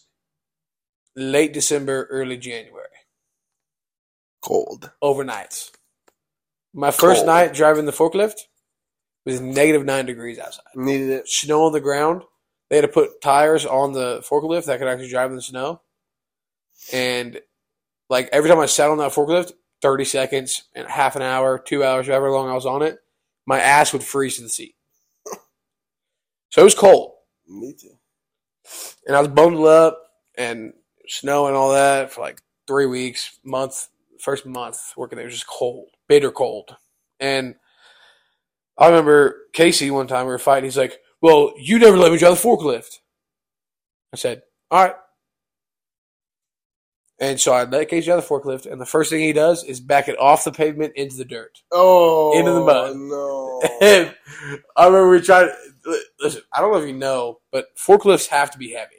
[1.14, 2.88] late December, early January,
[4.42, 4.90] Cold.
[5.02, 5.70] overnights.
[6.74, 7.26] My first Cold.
[7.28, 8.40] night driving the forklift
[9.32, 11.28] was negative nine degrees outside Needed it.
[11.28, 12.22] snow on the ground.
[12.68, 15.82] They had to put tires on the forklift that could actually drive in the snow.
[16.92, 17.40] And
[18.08, 21.84] like every time I sat on that forklift, 30 seconds and half an hour, two
[21.84, 22.98] hours, however long I was on it,
[23.46, 24.74] my ass would freeze to the seat.
[26.50, 27.12] So it was cold.
[27.46, 27.98] Me too.
[29.06, 30.00] And I was bundled up
[30.38, 30.72] and
[31.06, 33.88] snow and all that for like three weeks, month,
[34.20, 35.24] first month working there.
[35.26, 36.76] It was just cold, bitter cold.
[37.20, 37.56] And
[38.78, 40.64] I remember Casey one time we were fighting.
[40.64, 42.96] He's like, Well, you never let me drive the forklift.
[44.12, 44.94] I said, All right.
[47.18, 49.80] And so I let Casey drive the forklift, and the first thing he does is
[49.80, 51.62] back it off the pavement into the dirt.
[51.72, 52.38] Oh.
[52.38, 52.94] Into the mud.
[52.96, 53.62] No.
[53.80, 54.14] And
[54.76, 55.48] I remember we tried.
[56.20, 58.96] Listen, I don't know if you know, but forklifts have to be heavy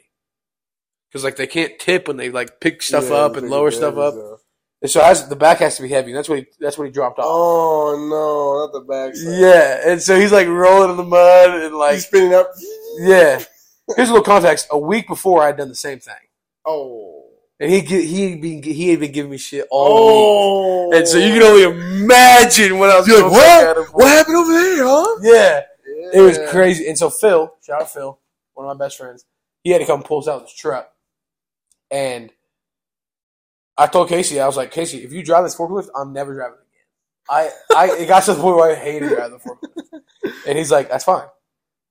[1.08, 3.96] because like they can't tip when they like pick stuff Yeah, up and lower stuff
[3.96, 4.14] up.
[4.14, 4.40] stuff.
[4.80, 6.12] And so has, the back has to be heavy.
[6.12, 7.24] That's what he, that's what he dropped off.
[7.28, 9.38] Oh no, not the back side.
[9.40, 12.50] Yeah, and so he's like rolling in the mud and like He's spinning up.
[13.00, 13.42] yeah.
[13.96, 14.68] Here's a little context.
[14.70, 16.14] A week before, I had done the same thing,
[16.66, 17.24] Oh.
[17.58, 20.88] and he he had been he had been giving me shit all Oh.
[20.90, 23.94] week, and so you can only imagine what I was You're like, what?
[23.94, 25.16] What happened over there, huh?
[25.22, 25.60] Yeah,
[26.14, 26.86] it was crazy.
[26.86, 28.18] And so Phil, shout out Phil,
[28.54, 29.24] one of my best friends,
[29.64, 30.92] he had to come pull us out of his truck.
[31.90, 32.30] And
[33.78, 36.58] I told Casey, I was like, Casey, if you drive this forklift, I'm never driving
[36.58, 37.50] it again.
[37.70, 40.02] I, I it got to the point where I hated driving the forklift.
[40.46, 41.26] And he's like, that's fine.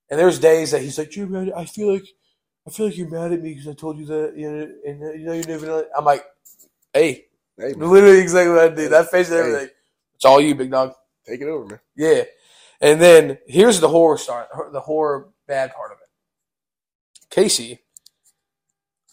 [0.10, 1.56] And there's days that he's like, you're.
[1.58, 2.06] I feel like
[2.68, 5.20] I feel like you're mad at me because I told you that, you know, and
[5.20, 5.86] you know you're never.
[5.98, 6.26] I'm like,
[6.94, 8.92] hey, Hey, man, literally exactly what I did.
[8.92, 9.70] That face and everything.
[10.16, 10.94] It's all you, big dog.
[11.26, 11.80] take it over, man.
[11.96, 12.24] Yeah.
[12.80, 17.30] And then here's the horror start, the horror bad part of it.
[17.32, 17.80] Casey,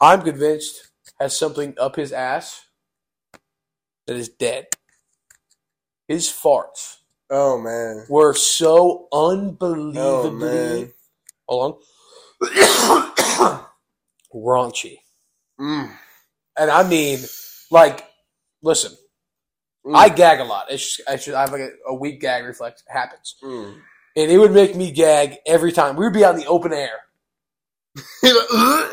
[0.00, 2.63] I'm convinced, has something up his ass
[4.06, 4.66] that is dead.
[6.08, 6.96] His farts
[7.30, 8.04] Oh man.
[8.08, 10.38] were so Oh unbelievably
[10.82, 10.92] man.
[11.48, 11.78] hold
[12.42, 12.50] on
[14.34, 14.98] raunchy.
[15.60, 15.90] Mm.
[16.58, 17.20] And I mean,
[17.70, 18.04] like,
[18.62, 18.92] listen,
[19.86, 19.94] Mm.
[19.96, 20.66] I gag a lot.
[20.70, 22.82] It's just, I, should, I have like a, a weak gag reflex.
[22.88, 23.36] It happens.
[23.44, 23.80] Mm.
[24.16, 25.96] and it would make me gag every time.
[25.96, 27.00] We would be out in the open air.
[28.22, 28.90] He's like, "Ugh."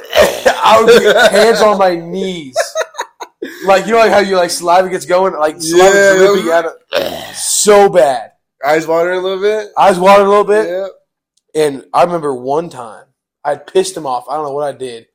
[0.64, 1.06] I would be
[1.38, 2.56] hands on my knees,
[3.66, 6.16] like you know, like how you like saliva gets going, like saliva Yeah.
[6.18, 8.32] dripping out of so bad.
[8.66, 9.70] Eyes watering a little bit.
[9.78, 10.88] Eyes watered a little bit, Yeah.
[11.64, 13.06] and I remember one time
[13.44, 14.26] I pissed him off.
[14.30, 15.08] I don't know what I did,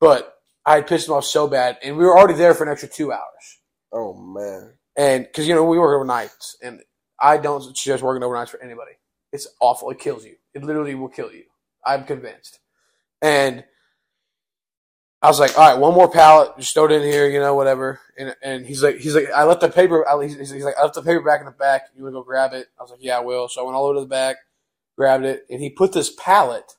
[0.00, 2.70] but I had pissed him off so bad, and we were already there for an
[2.70, 3.60] extra two hours.
[3.92, 4.74] Oh man.
[4.96, 6.80] And because you know we work overnights, and
[7.20, 8.92] I don't suggest working overnights for anybody.
[9.32, 9.90] It's awful.
[9.90, 10.36] It kills you.
[10.54, 11.44] It literally will kill you.
[11.84, 12.58] I'm convinced.
[13.22, 13.64] And
[15.22, 17.54] I was like, all right, one more pallet, just throw it in here, you know,
[17.54, 18.00] whatever.
[18.18, 20.08] And and he's like, he's like, I left the paper.
[20.08, 21.88] I- He's he's like, I left the paper back in the back.
[21.96, 22.68] You want to go grab it?
[22.78, 23.48] I was like, yeah, I will.
[23.48, 24.36] So I went all over to the back,
[24.98, 26.74] grabbed it, and he put this pallet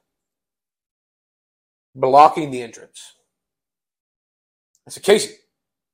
[1.96, 3.16] blocking the entrance.
[4.88, 5.36] I said, Casey,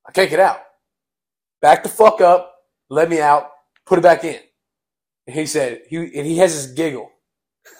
[0.07, 0.61] I can't get out.
[1.61, 2.55] Back the fuck up,
[2.89, 3.51] let me out,
[3.85, 4.39] put it back in.
[5.27, 7.11] And he said, he and he has this giggle.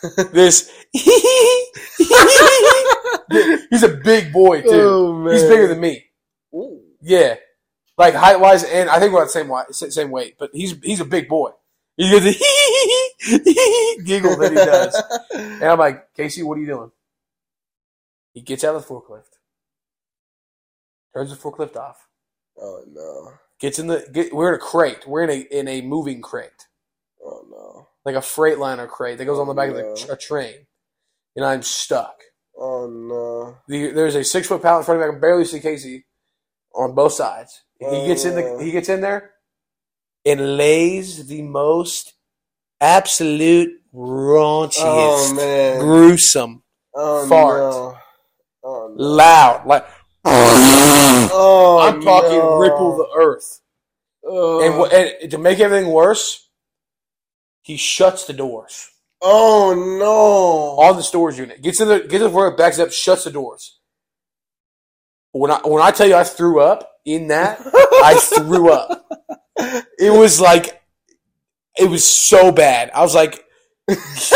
[0.33, 0.71] this
[3.69, 4.69] he's a big boy too.
[4.71, 5.29] Oh.
[5.31, 6.05] He's bigger than me.
[6.53, 6.81] Ooh.
[7.01, 7.35] Yeah,
[7.97, 10.35] like height wise, and I think we're the same weight, same weight.
[10.39, 11.51] But he's he's a big boy.
[11.95, 16.91] He gets a giggle that he does, and I'm like, Casey, what are you doing?
[18.33, 19.37] He gets out of the forklift,
[21.13, 22.07] turns the forklift off,
[22.57, 23.33] Oh no.
[23.59, 24.07] gets in the.
[24.11, 25.07] Get, we're in a crate.
[25.07, 26.67] We're in a in a moving crate,
[27.23, 27.87] Oh no.
[28.05, 29.95] like a Freightliner crate that goes on the back of oh, No.
[29.95, 30.67] the, a train,
[31.35, 32.15] and I'm stuck.
[32.59, 33.57] Oh uh, no.
[33.67, 35.09] The, there's a six foot pallet in front of me.
[35.09, 36.05] I can barely see Casey
[36.75, 37.61] on both sides.
[37.79, 38.59] He oh, gets in the Oh.
[38.59, 39.31] he gets in there
[40.25, 42.13] and lays the most
[42.81, 45.79] absolute raunchiest, Oh man.
[45.79, 47.59] gruesome, Oh fart.
[47.59, 47.97] no.
[48.63, 49.03] Oh no.
[49.03, 49.87] loud, like
[50.25, 52.57] Oh, I'm talking no.
[52.57, 53.61] ripple the earth.
[54.25, 54.61] Oh.
[54.85, 54.93] And,
[55.23, 56.49] and to make everything worse,
[57.61, 58.89] he shuts the doors
[59.21, 60.83] oh no.
[60.83, 61.61] on the storage unit.
[61.61, 63.79] Gets in the gets in the front, backs up, shuts the doors.
[65.31, 67.59] When I when I tell you I threw up, in that,
[68.03, 69.05] I threw up.
[69.97, 70.81] It was like,
[71.77, 72.91] it was so bad.
[72.93, 73.43] I was like,
[73.89, 74.33] just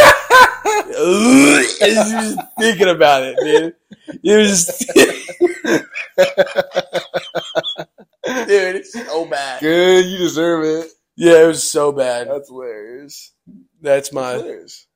[2.60, 3.76] thinking about it, dude.
[4.24, 4.65] It was,
[8.48, 9.62] dude, it's so bad.
[9.62, 10.91] Good, you deserve it.
[11.15, 12.28] Yeah, it was so bad.
[12.30, 13.34] That's hilarious.
[13.84, 14.88] That's my hilarious.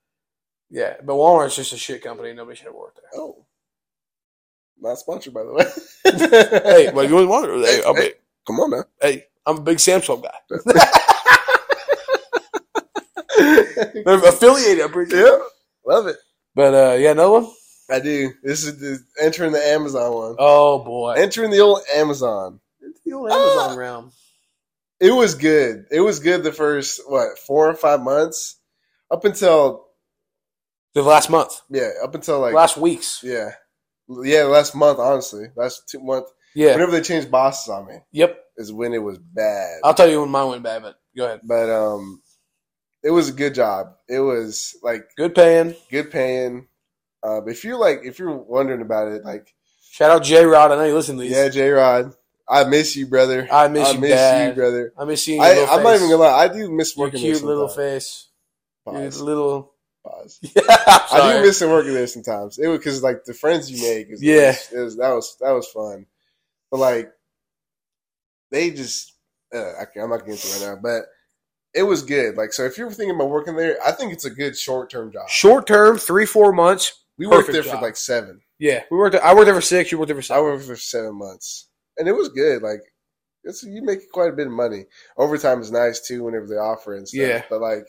[0.71, 0.95] yeah.
[1.03, 2.33] But Walmart's just a shit company.
[2.33, 3.21] Nobody should have worked there.
[3.21, 3.45] Oh,
[4.79, 5.65] not sponsored by the way.
[6.05, 7.65] Hey, what you want?
[7.65, 8.13] Hey, I'm, Hey.
[8.47, 8.83] come on now.
[9.01, 10.49] hey, I'm a big Samsung guy.
[13.39, 14.83] I'm affiliated.
[14.83, 15.37] I'm pretty Yeah,
[15.85, 16.17] love it.
[16.55, 17.47] But uh, yeah, another one.
[17.89, 18.33] I do.
[18.43, 20.35] This is the, entering the Amazon one.
[20.39, 22.59] Oh boy, Entering the old Amazon.
[22.81, 24.11] it's the old Amazon realm.
[24.99, 25.85] It was good.
[25.91, 28.59] It was good the first what four or five months,
[29.11, 29.87] up until
[30.93, 33.21] The last month, yeah, up until like last weeks.
[33.23, 33.51] yeah,
[34.23, 34.99] yeah, last month.
[34.99, 36.27] Honestly, last two month.
[36.55, 36.71] Yeah.
[36.73, 38.35] Whenever they changed bosses on me, Yep.
[38.57, 39.79] is when it was bad.
[39.83, 40.81] I'll tell you when mine went bad.
[40.81, 41.41] But go ahead.
[41.43, 42.21] But um,
[43.03, 43.93] it was a good job.
[44.09, 45.75] It was like Good paying.
[45.91, 46.67] good paying.
[47.23, 49.53] Uh, if you're like, if you're wondering about it, like,
[49.91, 50.71] Shout out J Rod.
[50.71, 51.31] I know you listen to these.
[51.31, 52.13] yeah, J Rod,
[52.49, 53.47] I miss you, brother.
[53.51, 54.55] I miss you bad.
[54.55, 54.93] brother.
[54.97, 56.43] I miss your I, I'm not even gonna lie.
[56.43, 57.31] I do miss Your working there.
[57.33, 58.26] cute little face.
[58.93, 59.21] Pause.
[59.21, 59.73] little.
[60.05, 60.39] Pause.
[60.55, 62.57] Yeah, I do miss working there sometimes.
[62.59, 64.07] It was because like the friends you make.
[64.09, 64.55] Is, Yeah.
[64.73, 66.05] it was that was that was fun.
[66.71, 67.11] But like,
[68.51, 69.13] they just
[69.53, 70.79] uh, I can't, I'm not getting into it right now.
[70.81, 71.03] But
[71.73, 72.35] it was good.
[72.37, 75.11] Like, so if you're thinking about working there, I think it's a good short term
[75.11, 75.29] job.
[75.29, 76.93] Short term, three four months.
[77.17, 77.79] We worked there job.
[77.79, 78.41] for like seven.
[78.59, 79.15] Yeah, we worked.
[79.15, 79.91] I worked there for six.
[79.91, 80.43] You worked there for I seven.
[80.43, 82.61] worked for seven months, and it was good.
[82.61, 82.81] Like,
[83.43, 84.85] it's you make quite a bit of money.
[85.17, 87.19] Overtime is nice too whenever they offer and stuff.
[87.19, 87.43] Yeah.
[87.49, 87.85] but like.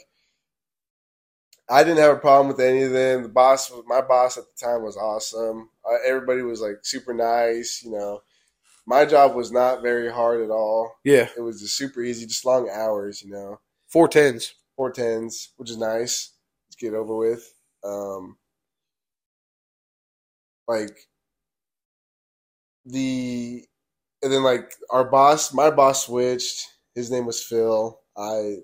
[1.70, 3.22] I didn't have a problem with any of them.
[3.22, 5.68] The boss, my boss at the time, was awesome.
[5.85, 7.83] Uh, everybody was like super nice.
[7.85, 8.20] You know,
[8.87, 10.92] my job was not very hard at all.
[11.04, 13.22] Yeah, It was just super easy, just long hours.
[13.22, 14.54] You know, four tens.
[14.76, 16.33] four tens, which is nice.
[16.68, 17.52] Let's get over with.
[17.85, 18.38] Um,
[20.66, 20.96] like
[22.87, 23.64] the,
[24.22, 26.66] and then like our boss, my boss switched.
[26.94, 28.00] His name was Phil.
[28.16, 28.57] I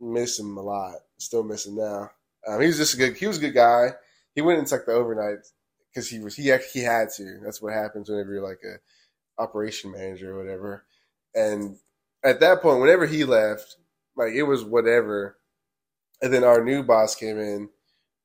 [0.00, 0.96] miss him a lot.
[1.18, 2.10] Still missing now.
[2.46, 3.16] Um, he was just a good.
[3.16, 3.94] He was a good guy.
[4.34, 5.38] He went into like the overnight
[5.90, 7.40] because he was he he had to.
[7.42, 10.84] That's what happens whenever you're like a operation manager or whatever.
[11.34, 11.76] And
[12.24, 13.76] at that point, whenever he left,
[14.16, 15.38] like it was whatever.
[16.20, 17.68] And then our new boss came in.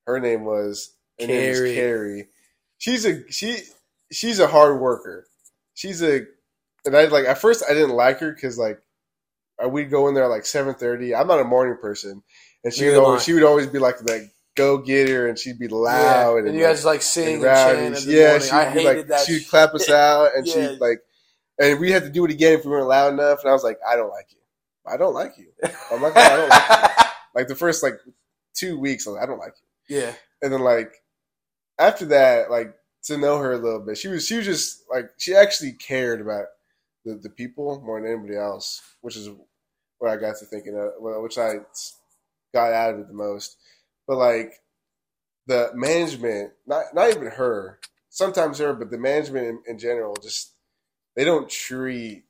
[0.05, 1.75] Her name was her name was Carrie.
[1.75, 2.27] Carrie.
[2.77, 3.59] She's a she
[4.11, 5.27] she's a hard worker.
[5.73, 6.21] She's a
[6.85, 8.79] and I like at first I didn't like her because like
[9.63, 11.15] uh, we'd go in there at like seven thirty.
[11.15, 12.23] I'm not a morning person,
[12.63, 15.67] and she would always she would always be like that go getter, and she'd be
[15.67, 16.39] loud yeah.
[16.39, 17.73] and you like, guys like sing and, rowdy.
[17.79, 19.25] chant in the yeah, she'd I hated like, that.
[19.25, 19.49] She'd shit.
[19.49, 20.53] clap us out, and Yeah.
[20.53, 20.99] she'd like,
[21.59, 23.39] and we had to do it again if we weren't loud enough.
[23.41, 24.37] And I was like, I don't like you.
[24.85, 25.47] I don't like you.
[25.91, 27.03] I'm like, I don't like you.
[27.35, 27.95] Like the first like
[28.53, 29.55] two weeks, I was like, I don't like
[29.87, 29.97] you.
[29.97, 30.93] yeah, And then like
[31.79, 35.09] after that, like to know her a little bit, she was she was just like
[35.17, 36.45] she actually cared about
[37.05, 39.29] the, the people more than anybody else, which is
[39.97, 40.91] what I got to thinking of,
[41.23, 41.55] which I
[42.53, 43.57] got out of it the most.
[44.07, 44.53] But like
[45.47, 50.53] the management, not not even her, sometimes her, but the management in, in general, just
[51.15, 52.23] they don't treat,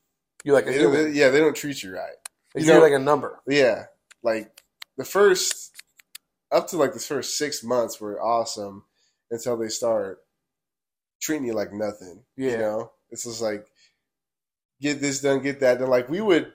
[0.44, 2.16] you like a they don't, yeah, they don't treat you right.
[2.54, 3.42] They you know- like a number.
[3.48, 3.86] Yeah,
[4.24, 4.64] like
[4.98, 5.72] the first
[6.52, 8.84] up to like the first six months were awesome
[9.32, 10.20] until they start
[11.22, 12.24] treating you like nothing.
[12.38, 12.52] Yeah.
[12.52, 13.66] You know, it's just like
[14.82, 15.90] get this done, get that done.
[15.90, 16.54] Like we would,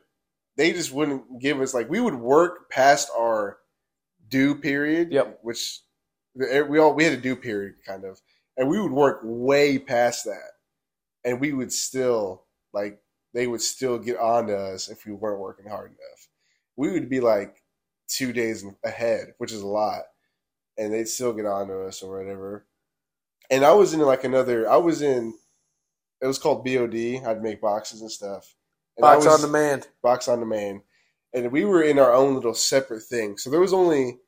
[0.59, 3.59] they just wouldn't give us like we would work past our
[4.29, 5.13] due period.
[5.13, 5.39] Yep.
[5.43, 5.81] Which
[6.51, 8.21] eh, we all we had a due period kind of,
[8.59, 10.51] and we would work way past that,
[11.25, 12.45] and we would still
[12.75, 13.01] like
[13.33, 16.29] they would still get on to us if we weren't working hard enough.
[16.77, 17.63] We would be like
[18.09, 20.03] two days ahead, which is a lot,
[20.77, 22.67] and they'd still get on to us or whatever.
[23.49, 24.69] And I was in like another.
[24.69, 25.35] I was in.
[26.21, 26.97] It was called BOD.
[27.25, 28.57] I'd make boxes and stuff.
[28.99, 29.89] And Box was- on demand.
[30.03, 30.83] box on demand,
[31.33, 33.39] and we were in our own little separate thing.
[33.39, 34.19] So there was only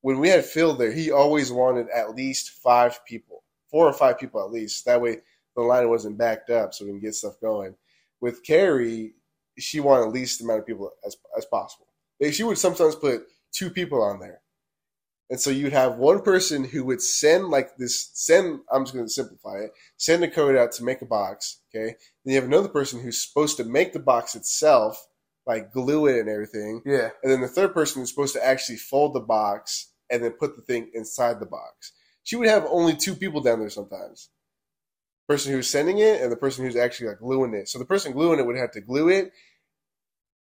[0.00, 4.18] when we had Phil there, he always wanted at least five people, four or five
[4.18, 4.86] people at least.
[4.86, 5.20] That way
[5.56, 7.76] the line wasn't backed up, so we can get stuff going.
[8.20, 9.14] With Carrie,
[9.58, 11.86] she wanted least amount of people as as possible.
[12.30, 14.40] She would sometimes put two people on there.
[15.30, 19.08] And so you'd have one person who would send like this send I'm just gonna
[19.08, 21.96] simplify it, send a code out to make a box, okay?
[22.24, 25.06] Then you have another person who's supposed to make the box itself,
[25.46, 26.82] like glue it and everything.
[26.84, 30.32] Yeah, And then the third person is supposed to actually fold the box and then
[30.32, 31.92] put the thing inside the box.
[32.22, 34.28] She would have only two people down there sometimes.
[35.26, 37.68] person who's sending it and the person who's actually like gluing it.
[37.68, 39.32] So the person gluing it would have to glue it,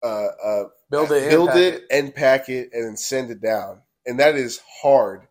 [0.03, 3.41] uh, uh, Build it, build and pack it, and pack it, and then send it
[3.41, 3.81] down.
[4.05, 5.27] And that is hard.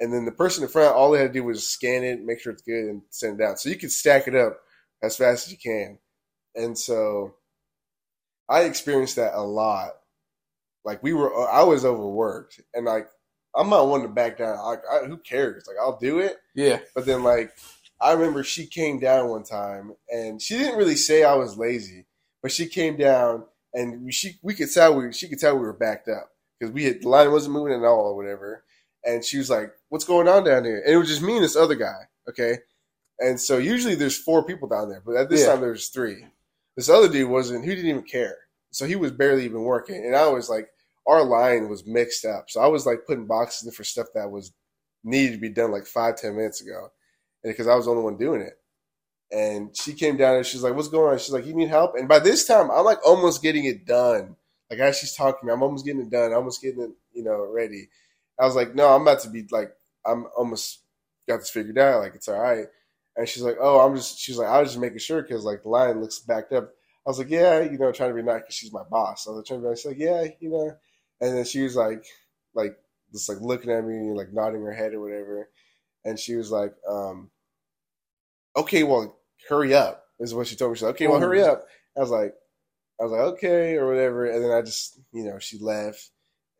[0.00, 2.40] And then the person in front, all they had to do was scan it, make
[2.40, 3.58] sure it's good, and send it out.
[3.58, 4.58] So you can stack it up
[5.02, 5.98] as fast as you can.
[6.54, 7.34] And so
[8.48, 9.92] I experienced that a lot.
[10.84, 13.08] Like we were, I was overworked, and like
[13.54, 14.58] I'm not one to back down.
[14.58, 15.64] Like I, who cares?
[15.66, 16.36] Like I'll do it.
[16.54, 16.78] Yeah.
[16.94, 17.52] But then like
[18.00, 22.06] I remember she came down one time, and she didn't really say I was lazy,
[22.40, 23.44] but she came down,
[23.74, 26.84] and she we could tell we she could tell we were backed up because we
[26.84, 28.64] had the line wasn't moving at all or whatever.
[29.04, 31.44] And she was like, "What's going on down here?" And it was just me and
[31.44, 32.08] this other guy.
[32.28, 32.58] Okay.
[33.18, 35.52] And so usually there's four people down there, but at this Yeah.
[35.52, 36.26] time there's three.
[36.76, 37.64] This other dude wasn't.
[37.64, 38.36] He didn't even care.
[38.72, 40.68] So he was barely even working, and I was like,
[41.06, 42.50] our line was mixed up.
[42.50, 44.52] So I was like putting boxes in for stuff that was
[45.04, 46.90] needed to be done like five ten minutes ago,
[47.44, 48.58] and because I was the only one doing it.
[49.32, 51.94] And she came down and she's like, "What's going on?" She's like, "You need help."
[51.96, 54.36] And by this time, I'm like almost getting it done.
[54.70, 56.32] Like as she's talking, to me, I'm almost getting it done.
[56.32, 57.88] almost getting it, you know, ready.
[58.38, 59.72] I was like, "No, I'm about to be like,
[60.04, 60.80] I'm almost
[61.28, 62.00] got this figured out.
[62.00, 62.66] Like it's all right."
[63.16, 65.62] And she's like, "Oh, I'm just." She's like, "I was just making sure because like
[65.62, 66.70] the line looks backed up."
[67.06, 69.30] I was like, "Yeah, you know, trying to be nice because she's my boss." I
[69.30, 69.80] was like, trying to be nice.
[69.80, 70.76] She's like, "Yeah, you know."
[71.20, 72.04] And then she was like,
[72.54, 72.76] like
[73.12, 75.48] just like looking at me, like nodding her head or whatever.
[76.04, 77.30] And she was like, um,
[78.56, 80.76] "Okay, well, hurry up." Is what she told me.
[80.76, 81.64] She's like, "Okay, well, hurry up."
[81.96, 82.34] I was like,
[83.00, 84.26] I was like, "Okay," or whatever.
[84.26, 86.10] And then I just, you know, she left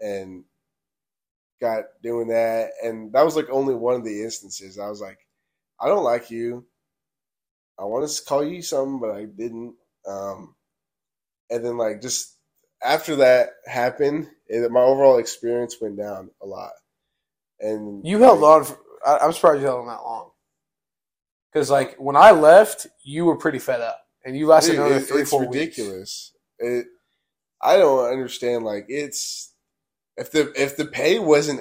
[0.00, 0.44] and
[1.60, 4.78] got doing that, and that was like only one of the instances.
[4.78, 5.18] I was like,
[5.80, 6.66] "I don't like you.
[7.78, 9.74] I want to call you something, but I didn't."
[10.06, 10.54] Um,
[11.50, 12.36] and then like just
[12.82, 16.72] after that happened, it, my overall experience went down a lot.
[17.60, 18.64] And You held like, on.
[18.64, 20.30] For, I, I'm surprised you held on that long.
[21.52, 24.96] Because like when I left, you were pretty fed up, and you lasted Dude, another
[24.96, 25.54] it- three, it's four weeks.
[25.54, 26.32] ridiculous.
[26.58, 26.86] It,
[27.62, 28.64] I don't understand.
[28.64, 29.54] Like it's
[30.18, 31.60] if the if the pay wasn't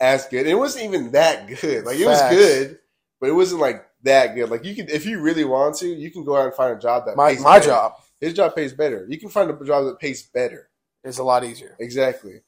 [0.00, 1.84] as good, it wasn't even that good.
[1.84, 2.78] Like it was good,
[3.20, 4.50] but it wasn't like that good.
[4.50, 6.80] Like you could, if you really want to, you can go out and find a
[6.80, 7.70] job that My pays my better.
[7.70, 9.06] job His job pays better.
[9.08, 10.68] You can find a job that pays better.
[11.04, 11.76] It's a lot easier.
[11.78, 12.40] Exactly.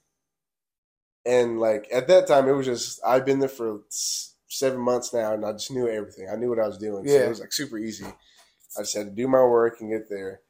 [1.25, 3.81] And like at that time, it was just I've been there for
[4.49, 6.29] seven months now, and I just knew everything.
[6.33, 7.07] I knew what I was doing.
[7.07, 7.27] So Yeah.
[7.27, 8.07] it was like super easy.
[8.79, 10.41] I just had to do my work and get there.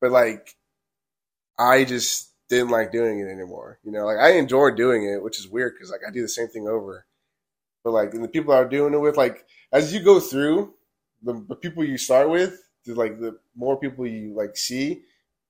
[0.00, 0.56] But like,
[1.58, 3.78] I just didn't like doing it anymore.
[3.84, 6.28] You know, like I enjoy doing it, which is weird because like I do the
[6.28, 7.06] same thing over.
[7.84, 10.74] But like, and the people I was doing it with, like as you go through,
[11.22, 15.02] the, the people you start with, the, like the more people you like see,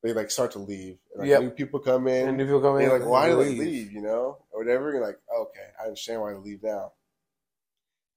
[0.03, 0.99] they like start to leave.
[1.13, 1.41] And, like Yep.
[1.43, 2.29] new people come in.
[2.29, 3.59] And if you'll come in, like, why do they leave.
[3.59, 3.93] leave?
[3.93, 4.93] You know, or whatever.
[4.93, 6.93] You're like, okay, I understand why they leave now.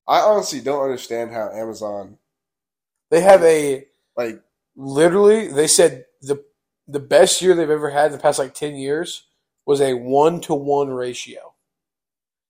[0.07, 2.17] I honestly don't understand how Amazon,
[3.11, 3.86] They have a
[4.24, 4.41] like,
[4.76, 5.47] literally.
[5.47, 6.43] They said the
[6.88, 9.24] the best year they've ever had in the past like ten years
[9.65, 11.53] was a one to one ratio.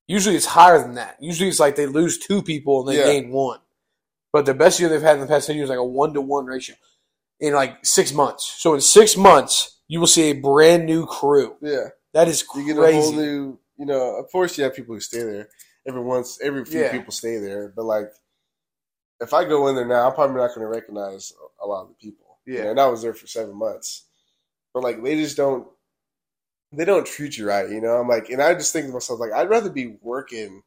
[0.07, 1.17] Usually it's higher than that.
[1.19, 3.05] Usually it's like they lose two people and they Yeah.
[3.11, 3.59] gain one.
[4.33, 6.13] But the best year they've had in the past ten years is like a one
[6.13, 6.75] to one ratio
[7.39, 8.45] in like six months.
[8.57, 11.57] So in six months, you will see a brand new crew.
[11.61, 12.67] yeah, That is you crazy.
[12.73, 13.59] get a whole new.
[13.77, 15.49] You know, of course, you have people who stay there.
[15.87, 16.91] Every once, every few Yeah.
[16.91, 18.11] people stay there, but like,
[19.21, 21.89] if I go in there now, I'm probably not going to recognize a lot of
[21.89, 22.39] the people.
[22.45, 22.63] You Yeah.
[22.65, 24.05] know, and I was there for seven months,
[24.73, 25.67] but like, they just don't.
[26.71, 27.97] They don't treat you right, you know.
[27.97, 30.61] I'm like, and I just think to myself, like, I'd rather be working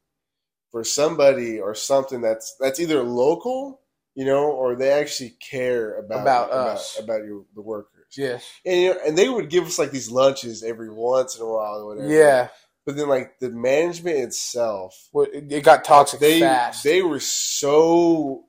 [0.72, 3.80] for somebody or something that's that's either local,
[4.16, 6.98] you know, or they actually care about About about, us.
[6.98, 8.06] about your the workers.
[8.16, 8.44] yes.
[8.66, 11.46] And you know, and they would give us like these lunches every once in a
[11.46, 12.12] while or whatever.
[12.12, 12.48] Yeah.
[12.84, 16.82] But then like the management itself, Well, It it got toxic they fast.
[16.82, 18.44] they were so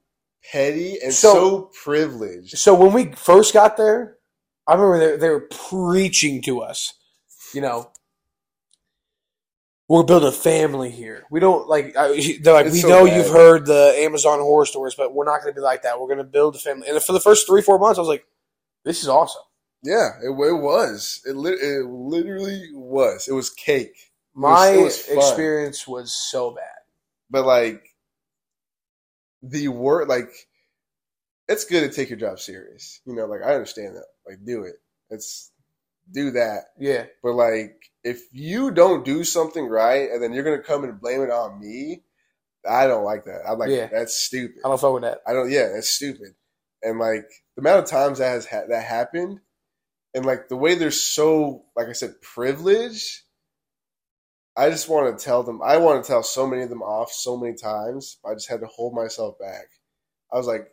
[0.51, 2.57] petty and So- so, privileged.
[2.57, 4.17] so when we first got there,
[4.67, 6.93] I remember they, they were preaching to us,
[7.53, 7.91] you know,
[9.89, 11.25] we're building a family here.
[11.29, 11.95] We don't like.
[11.97, 12.07] I,
[12.41, 13.17] they're like, It's we so know bad.
[13.17, 15.99] you've heard the Amazon horror stories, but we're not going to be like that.
[15.99, 16.87] We're going to build a family.
[16.87, 18.25] And for the first three, four months, I was like,
[18.85, 19.41] this is awesome.
[19.83, 21.21] Yeah, it, it was.
[21.27, 23.27] It, lit it literally was.
[23.27, 24.12] It was cake.
[24.35, 25.17] My it was fun.
[25.17, 26.63] experience was so bad.
[27.29, 27.83] But like
[29.41, 30.29] the word like
[31.47, 33.01] it's good to take your job serious.
[33.05, 34.05] You know, like I understand that.
[34.27, 34.75] Like do it.
[35.09, 35.51] It's
[36.11, 36.65] do that.
[36.77, 40.99] Yeah, But like, if you don't do something right, and then you're gonna come and
[40.99, 42.03] blame it on me,
[42.69, 43.41] I don't like that.
[43.47, 43.87] I'm like, Yeah.
[43.87, 44.57] that's stupid.
[44.65, 45.19] I don't fuck with that.
[45.27, 45.49] I don't.
[45.51, 46.35] Yeah, that's stupid.
[46.81, 49.39] And like the amount of times that has ha- that happened,
[50.13, 53.21] and like the way they're so, like I said, privileged.
[54.55, 55.61] I just want to tell them.
[55.63, 58.17] I want to tell so many of them off so many times.
[58.25, 59.65] I just had to hold myself back.
[60.31, 60.67] I was like,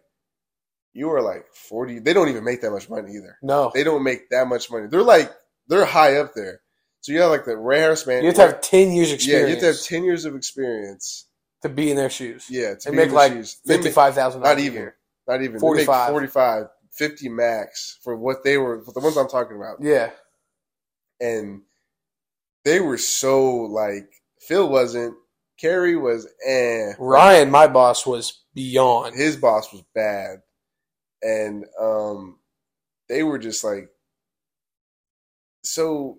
[0.93, 1.99] you are like forty.
[1.99, 3.39] They don't even make that much money either.
[3.43, 4.87] No, They don't make that much money.
[4.89, 5.31] They're like
[5.69, 6.61] they're high up there.
[7.01, 8.23] So you have like the warehouse man.
[8.23, 9.43] you have to have ten years experience.
[9.43, 11.27] yeah, you have to have ten years of experience.
[11.63, 12.47] to be in their shoes.
[12.51, 13.59] Yeah, to make in like shoes.
[13.65, 14.43] Fifty five thousand.
[14.43, 14.93] Not even.
[15.27, 15.59] Not even.
[15.61, 16.11] They make 45.
[16.11, 19.77] 45, 50 max for what they were, for the ones I'm talking about.
[19.81, 20.11] Yeah,
[21.21, 21.63] And
[22.65, 25.15] they were so like, Phil wasn't,
[25.59, 26.93] Carrie was, eh.
[26.99, 29.15] Ryan, my boss, was beyond.
[29.15, 30.39] His boss was bad.
[31.23, 32.39] And um,
[33.09, 33.91] they were just like,
[35.63, 36.19] so,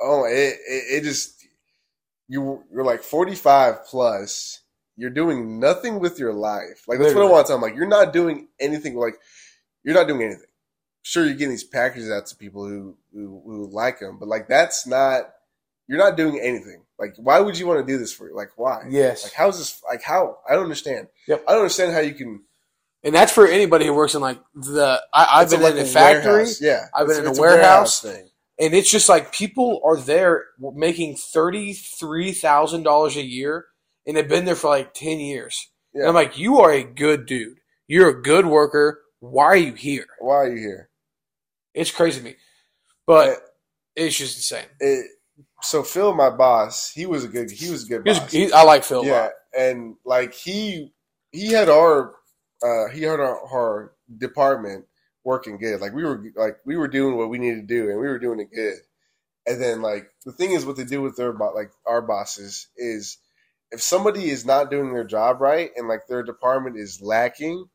[0.00, 1.46] oh, it, it, it just,
[2.28, 4.60] you, you're like 45 plus.
[4.96, 6.84] You're doing nothing with your life.
[6.86, 7.68] Like, that's what I want to tell them.
[7.68, 8.94] Like, you're not doing anything.
[8.94, 9.16] Like,
[9.82, 10.46] you're not doing anything.
[11.06, 14.48] Sure, you're getting these packages out to people who, who, who like them, but like,
[14.48, 15.24] that's not,
[15.86, 16.82] you're not doing anything.
[16.98, 18.30] Like, why would you want to do this for?
[18.32, 18.84] Like, why?
[18.88, 19.82] Yes, Like, how's this?
[19.86, 20.38] Like, how?
[20.48, 21.08] I don't understand.
[21.28, 21.44] Yep.
[21.46, 22.42] I don't understand how you can.
[23.02, 25.02] and that's for anybody who works in like the.
[25.12, 26.60] I, I've it's been like in a a factory, warehouse.
[26.62, 28.00] Yeah, I've been It's- in a it's warehouse.
[28.00, 28.28] thing.
[28.58, 33.66] and it's just like people are there making thirty three thousand dollars a year,
[34.06, 35.68] and they've been there for like ten years.
[35.92, 36.08] And Yeah.
[36.08, 37.58] I'm like, you are a good dude.
[37.88, 39.00] You're a good worker.
[39.20, 40.06] Why are you here?
[40.20, 40.88] Why are you here?
[41.74, 42.36] It's crazy to me,
[43.06, 43.38] but
[43.96, 44.68] it's just insane.
[44.80, 45.06] It,
[45.62, 47.50] so Phil, my boss, he was a good.
[47.50, 48.30] He was a good He was- boss.
[48.32, 49.02] he- I like Phil.
[49.02, 50.92] a yeah, and like he
[51.32, 52.14] he had our
[52.62, 54.86] uh he had our, our department
[55.24, 55.80] working good.
[55.80, 58.18] Like we were like we were doing what we needed to do, and we were
[58.18, 58.78] doing it good.
[59.46, 63.18] And then like the thing is, what they do with their like our bosses is
[63.72, 67.66] if somebody is not doing their job right and like their department is lacking,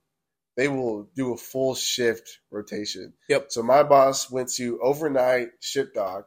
[0.60, 3.14] they will do a full shift rotation.
[3.30, 3.46] Yep.
[3.50, 6.26] So my boss went to overnight ship dock.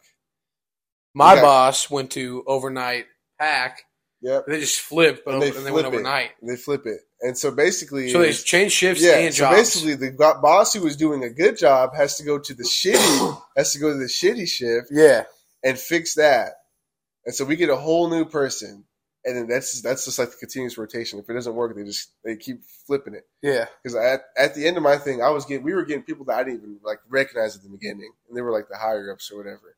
[1.14, 1.42] My Yeah.
[1.42, 3.04] boss went to overnight
[3.38, 3.82] pack.
[4.22, 4.44] Yep.
[4.46, 5.96] They just flipped, but And and they they, went flip it.
[5.96, 6.30] overnight.
[6.42, 9.18] They flip it, and so basically, So they changed shifts yeah.
[9.18, 9.56] and So jobs.
[9.56, 13.42] basically, the boss who was doing a good job has to go to the shitty
[13.56, 15.24] has to go to the shitty shift yeah,
[15.62, 16.52] and fix that,
[17.26, 18.84] and so we get a whole new person,
[19.24, 21.18] and then that's that's just like the continuous rotation.
[21.18, 23.26] If it doesn't work, they just they keep flipping it.
[23.42, 26.02] yeah, Because at at the end of my thing, I was getting we were getting
[26.02, 28.76] people that I didn't even like recognize at the beginning, and they were like the
[28.78, 29.76] higher ups or whatever.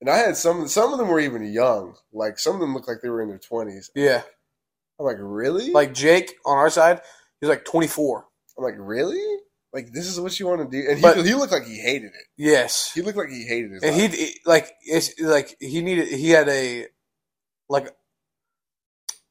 [0.00, 2.88] And I had some some of them were even young, like some of them looked
[2.88, 3.90] like they were in their twenties.
[3.94, 4.22] yeah.
[5.00, 5.70] I'm like, really?
[5.72, 7.00] Like Jake on our side,
[7.40, 8.24] he's like 24.
[8.58, 9.20] I'm like, really?
[9.72, 10.86] Like this is what you want to do?
[10.88, 12.26] And he, But- he looked like he hated it.
[12.36, 13.82] Yes, He looked like he hated it.
[13.84, 16.86] and he like it's like he needed he had a
[17.72, 17.96] like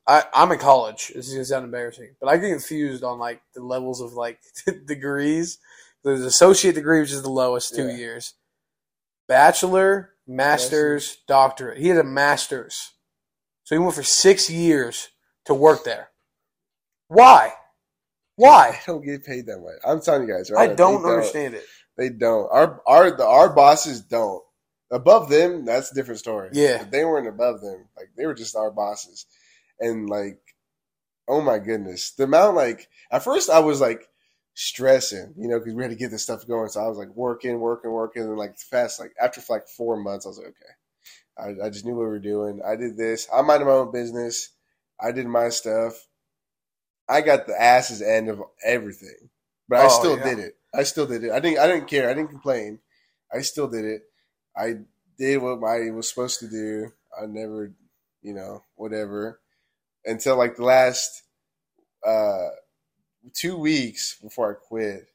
[0.07, 1.11] I I'm in college.
[1.15, 4.39] This is gonna sound embarrassing, but I get confused on like the levels of like
[4.85, 5.59] degrees.
[6.03, 7.95] There's associate degree, which is the lowest, two Yeah.
[7.95, 8.33] years.
[9.27, 11.77] Bachelor, master's, doctorate.
[11.77, 12.91] He had a master's,
[13.63, 15.09] so he went for six years
[15.45, 16.09] to work there.
[17.07, 17.53] Why?
[18.35, 18.71] Why?
[18.71, 19.75] They don't get paid that much.
[19.85, 20.71] I'm telling you guys, right?
[20.71, 21.63] I don't understand it.
[21.97, 22.49] They don't.
[22.51, 24.43] Our our the, our bosses don't.
[24.91, 26.49] Above them, that's a different story.
[26.53, 26.79] Yeah.
[26.79, 27.87] But they weren't above them.
[27.97, 29.25] Like they were just our bosses,
[29.79, 30.39] and like,
[31.27, 34.07] oh my goodness, the amount like at first I was like
[34.53, 36.69] stressing, you know, because we had to get this stuff going.
[36.69, 38.99] So I was like working, working, working, and like fast.
[38.99, 42.07] Like after like four months, I was like, okay, I, I just knew what we
[42.07, 42.61] were doing.
[42.65, 43.27] I did this.
[43.33, 44.49] I minded my own business.
[45.01, 46.07] I did my stuff.
[47.09, 49.29] I got the ass's end of everything,
[49.67, 50.23] but I Oh, still yeah.
[50.23, 50.57] did it.
[50.73, 51.31] I still did it.
[51.31, 51.59] I didn't.
[51.59, 52.09] I didn't care.
[52.09, 52.79] I didn't complain.
[53.33, 54.03] I still did it.
[54.55, 54.75] I
[55.17, 56.91] did what I was supposed to do.
[57.21, 57.73] I never,
[58.21, 59.39] you know, whatever,
[60.05, 61.23] until like the last
[62.05, 62.49] uh,
[63.33, 65.07] two weeks before I quit.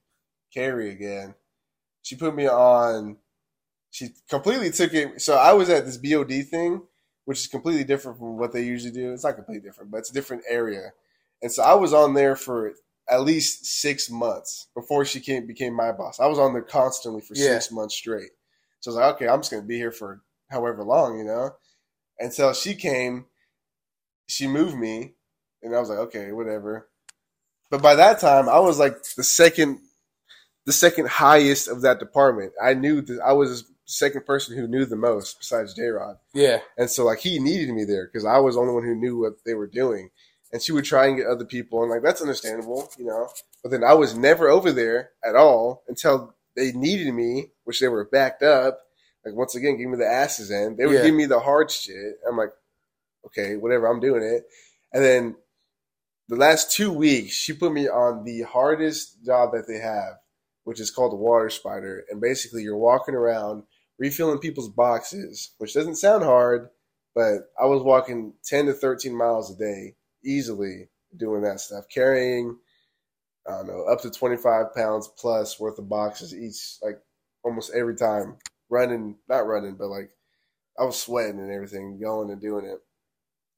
[0.53, 1.35] Carrie again.
[2.03, 3.17] She put me on.
[3.91, 5.21] She completely took it.
[5.21, 6.83] So I was at this BOD thing,
[7.25, 9.13] which is completely different from what they usually do.
[9.13, 10.93] It's not completely different, but it's a different area.
[11.43, 12.73] And so I was on there for
[13.09, 16.21] at least six months before she came became my boss.
[16.21, 17.53] I was on there constantly for Yeah.
[17.59, 18.31] six months straight.
[18.87, 21.57] So I was like, okay, I'm just gonna be here for however long, you know.
[22.21, 23.27] Until she came,
[24.29, 25.15] she moved me,
[25.61, 26.89] and I was like, okay, whatever.
[27.69, 29.81] But by that time, I was like the second,
[30.67, 32.53] the second highest of that department.
[32.63, 36.19] I knew that I was the second person who knew the most besides J Rod.
[36.33, 38.95] Yeah, And so like he needed me there because I was the only one who
[38.95, 40.11] knew what they were doing.
[40.53, 43.29] And she would try and get other people, and like that's understandable, you know.
[43.65, 47.89] But then I was never over there at all until they needed me, which they
[47.89, 48.81] were backed up.
[49.25, 50.79] Like once again, give me the asses end.
[50.79, 51.05] They would Yeah.
[51.05, 52.17] give me the hard shit.
[52.29, 52.53] I'm like,
[53.27, 54.47] okay, whatever, I'm doing it.
[54.93, 55.37] And then
[56.29, 60.15] the last two weeks, she put me on the hardest job that they have,
[60.65, 62.05] which is called the water spider.
[62.11, 63.65] And basically, you're walking around
[63.99, 66.69] refilling people's boxes, which doesn't sound hard,
[67.15, 72.59] but I was walking 10 to 13 miles a day easily doing that stuff, carrying
[73.49, 76.99] I don't know, up to 25 pounds plus worth of boxes each, like
[77.45, 78.37] almost every time.
[78.69, 80.11] Running, not running, but like
[80.79, 82.81] I was sweating and everything, going and doing it.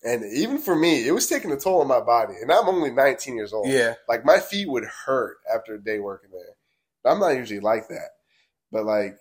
[0.05, 2.34] And even for me, it was taking a toll on my body.
[2.41, 3.68] And I'm only 19 years old.
[3.68, 3.95] Yeah.
[4.09, 7.12] Like my feet would hurt after a day working there.
[7.12, 8.11] I'm not usually like that.
[8.70, 9.18] But like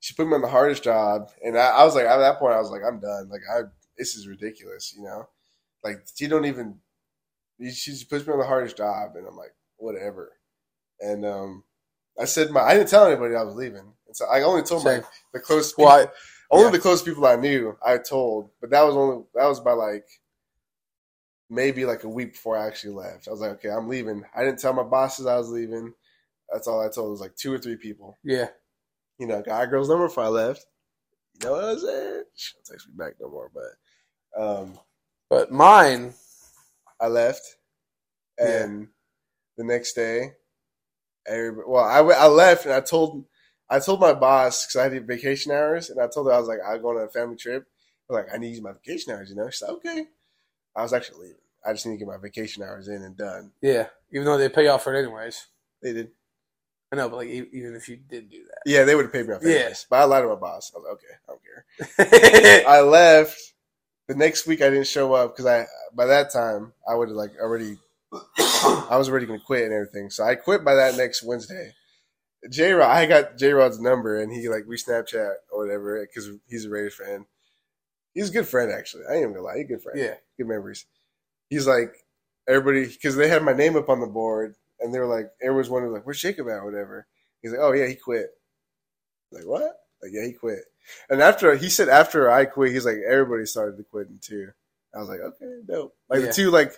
[0.00, 2.54] she put me on the hardest job and I, I was like at that point
[2.54, 3.28] I was like, I'm done.
[3.30, 3.62] Like I
[3.96, 5.28] this is ridiculous, you know?
[5.82, 6.78] Like she don't even
[7.60, 10.32] she just puts me on the hardest job and I'm like, whatever.
[11.00, 11.64] And um
[12.20, 13.92] I said my I didn't tell anybody I was leaving.
[14.06, 15.00] And so I only told Same.
[15.02, 16.06] my the close people, Well, I,
[16.50, 16.70] only yeah.
[16.72, 20.06] the close people I knew I told, but that was only that was by like
[21.50, 23.26] maybe like a week before I actually left.
[23.26, 24.22] I was like, okay, I'm leaving.
[24.36, 25.94] I didn't tell my bosses I was leaving.
[26.52, 27.08] That's all I told.
[27.08, 28.16] It was like two or three people.
[28.24, 28.48] yeah.
[29.18, 30.64] You know, got a girl's number before I left.
[31.40, 32.22] You know what I'm saying?
[32.36, 34.78] She don't text me back no more, but um,
[35.28, 36.14] But mine,
[37.00, 37.56] I left,
[38.38, 38.88] and
[39.58, 40.32] the next day,
[41.26, 43.24] everybody, well, I, I left and I told
[43.70, 46.48] I told my boss because I did vacation hours, and I told her I was
[46.48, 47.66] like I'm going on a family trip.
[48.08, 49.50] I'm like I need to use my vacation hours, you know.
[49.50, 50.06] She's like okay.
[50.74, 51.36] I was actually leaving.
[51.66, 53.50] I just need to get my vacation hours in and done.
[53.60, 53.88] yeah.
[54.12, 55.46] Even though they pay off for it anyways.
[55.82, 56.10] They did.
[56.90, 59.26] I know, but like even if you did do that, Yeah, they would have paid
[59.28, 59.56] me off Yeah.
[59.56, 59.86] anyways.
[59.90, 60.72] But I lied to my boss.
[60.74, 61.14] I was like, okay,
[61.98, 62.64] I don't care.
[62.68, 63.38] I left.
[64.06, 67.16] The next week I didn't show up because I by that time I would have
[67.16, 67.76] like already
[68.12, 70.10] I was already gonna quit and everything.
[70.10, 71.72] So I quit by that next Wednesday.
[72.50, 76.30] J Rod, I got J Rod's number and he like we Snapchat or whatever because
[76.48, 77.26] he's a Raiders fan.
[78.14, 79.04] He's a good friend actually.
[79.08, 79.98] I ain't even gonna lie, he's a good friend.
[79.98, 80.14] yeah.
[80.36, 80.86] Good memories.
[81.50, 81.94] He's like
[82.48, 85.68] everybody because they had my name up on the board and they were like everyone's
[85.68, 87.06] wondering like where's Jacob at or whatever.
[87.42, 88.30] He's like oh yeah he quit.
[89.32, 89.62] Like what?
[90.02, 90.60] Like yeah he quit.
[91.10, 94.48] And after he said after I quit, he's like everybody started to quitting too.
[94.94, 95.94] I was like, okay, dope.
[96.08, 96.26] Like Yeah.
[96.26, 96.72] the two like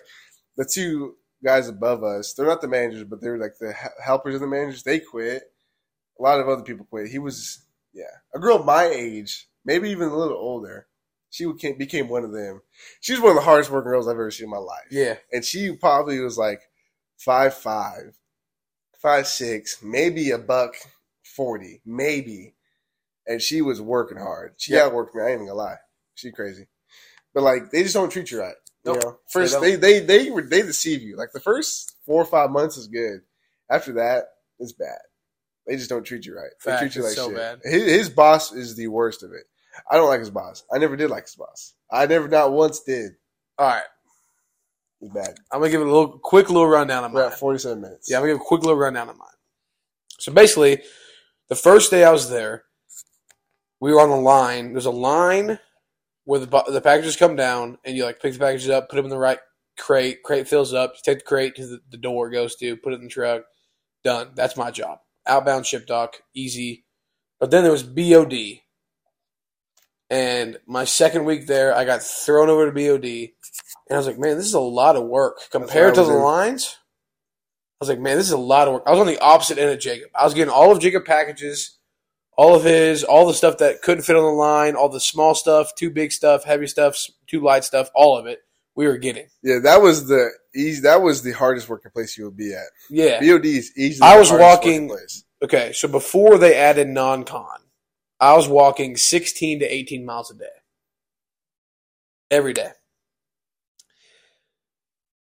[0.57, 3.73] the two guys above us, they're not the managers, but they're like the
[4.03, 4.83] helpers of the managers.
[4.83, 5.43] They quit.
[6.19, 7.07] A lot of other people quit.
[7.09, 7.63] He was
[7.93, 10.87] yeah, a girl my age, maybe even a little older.
[11.29, 12.61] She became became one of them.
[12.99, 15.15] She was one of the hardest working girls I've ever seen in my life Yeah.
[15.31, 16.61] and she probably was like
[17.17, 18.17] five five,
[19.01, 20.75] five six, maybe a buck
[21.23, 22.55] forty, maybe.
[23.27, 24.55] And she was working hard.
[24.57, 24.89] She Yeah.
[24.89, 25.21] outworked me.
[25.21, 25.77] I ain't even gonna lie.
[26.15, 26.67] She crazy,
[27.33, 28.55] but like they just don't treat you right.
[28.85, 31.15] You know, first they they they they they deceive you.
[31.15, 33.21] Like the first four or five months is good.
[33.69, 34.25] After that,
[34.59, 34.97] it's bad.
[35.67, 36.49] They just don't treat you right.
[36.65, 37.37] They Fact, treat you like so shit.
[37.37, 37.59] bad.
[37.63, 39.43] His, his boss is the worst of it.
[39.89, 40.63] I don't like his boss.
[40.73, 41.75] I never did like his boss.
[41.91, 43.11] I never, not once did.
[43.57, 43.83] All right.
[44.99, 45.35] It's bad.
[45.51, 47.31] I'm gonna give a little quick little rundown of We're mine.
[47.31, 48.09] at forty-seven minutes.
[48.09, 49.27] Yeah, I'm gonna give a quick little rundown of mine.
[50.19, 50.81] So basically,
[51.49, 52.65] the first day I was there,
[53.79, 54.73] we were on the line.
[54.73, 55.59] There's a line
[56.25, 59.05] where the the packages come down, and you like pick the packages up, put them
[59.05, 59.39] in the right
[59.77, 60.23] crate.
[60.23, 60.93] Crate fills up.
[60.95, 63.43] You take the crate to the, the door goes to, put it in the truck.
[64.03, 64.31] Done.
[64.35, 64.99] That's my job.
[65.27, 66.85] Outbound ship dock, easy.
[67.39, 68.61] But then there was BOD,
[70.11, 73.29] and my second week there, I got thrown over to BOD, and
[73.91, 76.21] I was like, man, this is a lot of work compared to the in.
[76.21, 76.77] lines.
[77.79, 78.83] I was like, man, this is a lot of work.
[78.85, 80.09] I was on the opposite end of Jacob.
[80.13, 81.79] I was getting all of Jacob packages,
[82.41, 85.35] all of his, all the stuff that couldn't fit on the line, all the small
[85.35, 88.39] stuff, too big stuff, heavy stuff, too light stuff, all of it.
[88.75, 89.27] We were getting.
[89.43, 90.81] Yeah, that was the easy.
[90.81, 92.65] That was the hardest working place you would be at.
[92.89, 93.19] Yeah.
[93.19, 94.09] BOD is easily.
[94.09, 95.23] I was walking- Place.
[95.43, 97.59] Okay, so before they added non-con,
[98.19, 100.45] I was walking 16 to 18 miles a day.
[102.31, 102.71] Every day.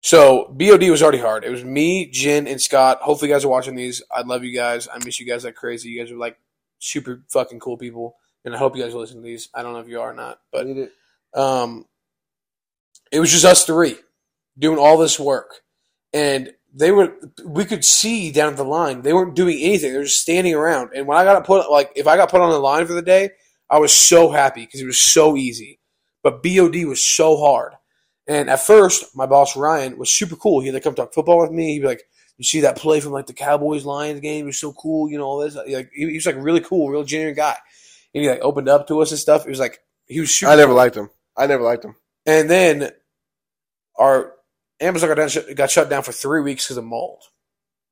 [0.02, 1.44] So BOD was already hard.
[1.44, 2.98] It was me, Jen, and Scott.
[3.00, 4.02] Hopefully, you guys are watching these.
[4.14, 4.86] I love you guys.
[4.86, 5.88] I miss you guys like crazy.
[5.88, 6.36] You guys are like
[6.78, 9.48] super fucking cool people, and I hope you guys will listen to these.
[9.54, 10.92] I don't know if you are or not, but it.
[11.34, 11.86] um,
[13.12, 13.96] it was just us three
[14.58, 15.62] doing all this work,
[16.12, 17.14] and they were.
[17.44, 19.02] We could see down the line.
[19.02, 19.92] They weren't doing anything.
[19.92, 20.90] They were just standing around.
[20.94, 23.02] And when I got put, like, if I got put on the line for the
[23.02, 23.30] day,
[23.70, 25.80] I was so happy because it was so easy.
[26.22, 27.72] But BOD was so hard.
[28.26, 30.60] And at first, my boss Ryan was super cool.
[30.60, 31.74] He'd like come talk football with me.
[31.74, 32.02] He'd be like,
[32.39, 34.45] "You see that play from like the Cowboys Lions game?
[34.45, 36.91] It was so cool, you know all this." Like he he was like really cool,
[36.91, 37.57] real genuine guy.
[38.14, 39.47] And he like opened up to us and stuff.
[39.47, 40.53] It was like he was super.
[40.53, 41.11] I never liked him.
[41.37, 41.97] I never liked him.
[42.24, 42.91] And then
[43.99, 44.32] our
[44.80, 47.22] Amazon got, down, shut- got shut down for three weeks because of mold.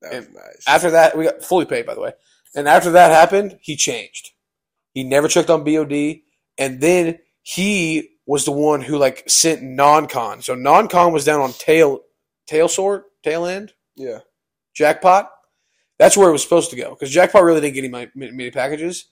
[0.03, 0.65] That was nice.
[0.67, 2.13] After that, we got fully paid, by the way.
[2.55, 4.31] And after that happened, he changed.
[4.93, 6.21] He never checked on BOD,
[6.57, 10.41] and then he was the one who like sent non-con.
[10.41, 12.01] So non-con was down on tail,
[12.47, 14.21] tail sort, tail end, yeah,
[14.75, 15.31] jackpot.
[15.99, 18.51] That's where it was supposed to go because jackpot really didn't get any many, many
[18.51, 19.07] packages,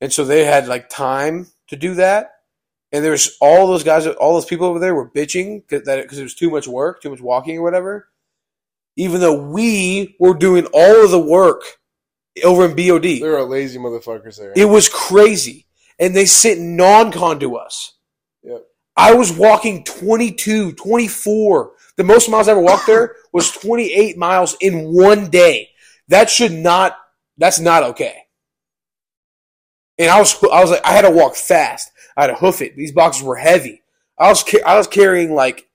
[0.00, 2.30] and so they had like time to do that.
[2.92, 6.22] And there's all those guys, all those people over there were bitching that because it
[6.22, 8.08] was too much work, too much walking or whatever.
[8.96, 11.62] even though we were doing all of the work
[12.44, 13.20] over in BOD.
[13.20, 14.52] There are lazy motherfuckers there.
[14.56, 15.66] It was crazy.
[15.98, 17.94] And they sent non-con to us.
[18.42, 18.64] Yep.
[18.96, 21.72] I was walking 22, 24.
[21.96, 25.70] The most miles I ever walked there was 28 miles in one day.
[26.08, 26.96] That should not,
[27.38, 28.16] that's not okay.
[29.98, 31.90] And I was, I was like, I had to walk fast.
[32.16, 32.76] I had to hoof it.
[32.76, 33.82] These boxes were heavy.
[34.18, 35.68] I was, I was carrying like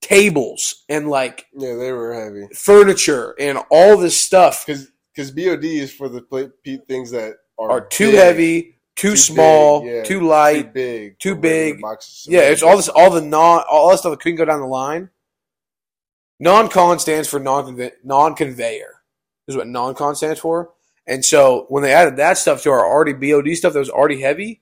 [0.00, 2.46] tables and like yeah, they were heavy.
[2.54, 7.36] furniture and all this stuff Because because BOD is for the pla- pe- things that
[7.58, 8.62] are, are too big, heavy,
[8.94, 11.80] too, too small, big, yeah, too too light, big, too big.
[12.26, 14.66] Yeah, it's all this, all the non, all that stuff that couldn't go down the
[14.66, 15.08] line.
[16.38, 19.02] Non-con stands for non non-conveyor.
[19.48, 20.70] Is what non-con stands for.
[21.06, 24.20] And so when they added that stuff to our already BOD stuff that was already
[24.20, 24.60] heavy,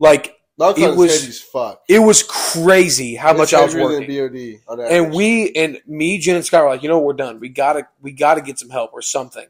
[0.00, 1.82] like Non-con it was- fuck.
[1.88, 4.08] it was crazy how It's much I was working.
[4.08, 7.38] BOD on And we and me, Jen and Scott were like, you know, we're done.
[7.38, 9.46] We gotta we gotta get some help or something.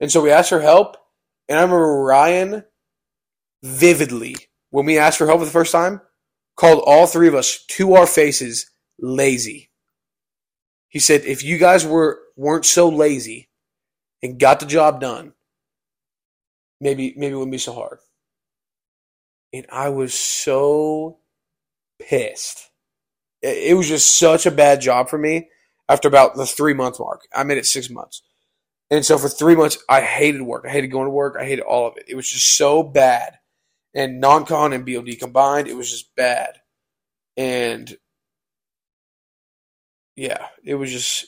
[0.00, 0.96] And so we asked for help.
[1.48, 2.64] And I remember Ryan
[3.62, 4.36] vividly,
[4.70, 6.00] when we asked for help for the first time,
[6.56, 9.69] called all three of us to our faces lazy.
[10.90, 13.48] He said, if you guys were weren't so lazy
[14.22, 15.32] and got the job done,
[16.80, 17.98] maybe maybe it wouldn't be so hard.
[19.52, 21.18] And I was so
[21.98, 22.70] pissed.
[23.40, 25.48] It was just such a bad job for me
[25.88, 27.26] after about the three month mark.
[27.34, 28.22] I made it six months.
[28.90, 30.64] And so for three months, I hated work.
[30.66, 31.36] I hated going to work.
[31.38, 32.06] I hated all of it.
[32.08, 33.38] It was just so bad.
[33.94, 36.60] And non con and BOD combined, it was just bad.
[37.36, 37.96] And
[40.20, 41.26] yeah, it was just,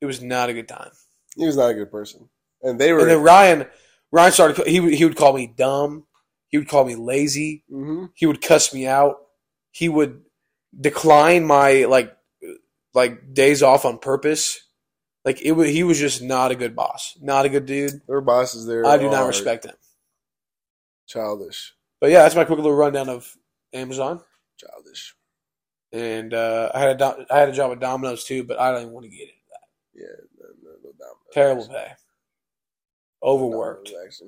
[0.00, 0.92] it was not a good time.
[1.36, 2.28] he was not a good person,
[2.62, 3.00] and they were.
[3.00, 3.66] And then Ryan,
[4.12, 6.06] Ryan started, he, would- he would call me dumb.
[6.48, 7.64] He would call me lazy.
[7.68, 8.10] Mhm.
[8.14, 9.16] he would cuss me out.
[9.72, 10.22] He would
[10.78, 12.16] decline my like
[12.94, 14.60] like days off on purpose.
[15.24, 18.02] Like it was, he was just not a good boss, not a good dude.
[18.06, 18.86] Their bosses there.
[18.86, 19.74] I do not respect him.
[21.08, 23.36] Childish, But yeah, that's my quick little rundown of
[23.72, 24.22] Amazon.
[24.58, 25.14] childish.
[25.94, 28.72] And uh, I had a do- I had a job at Domino's too, but I
[28.72, 29.68] don't even want to get into that.
[29.94, 31.16] Yeah, no, no, no doubt.
[31.32, 31.92] Terrible pay,
[33.22, 34.22] overworked, Domino's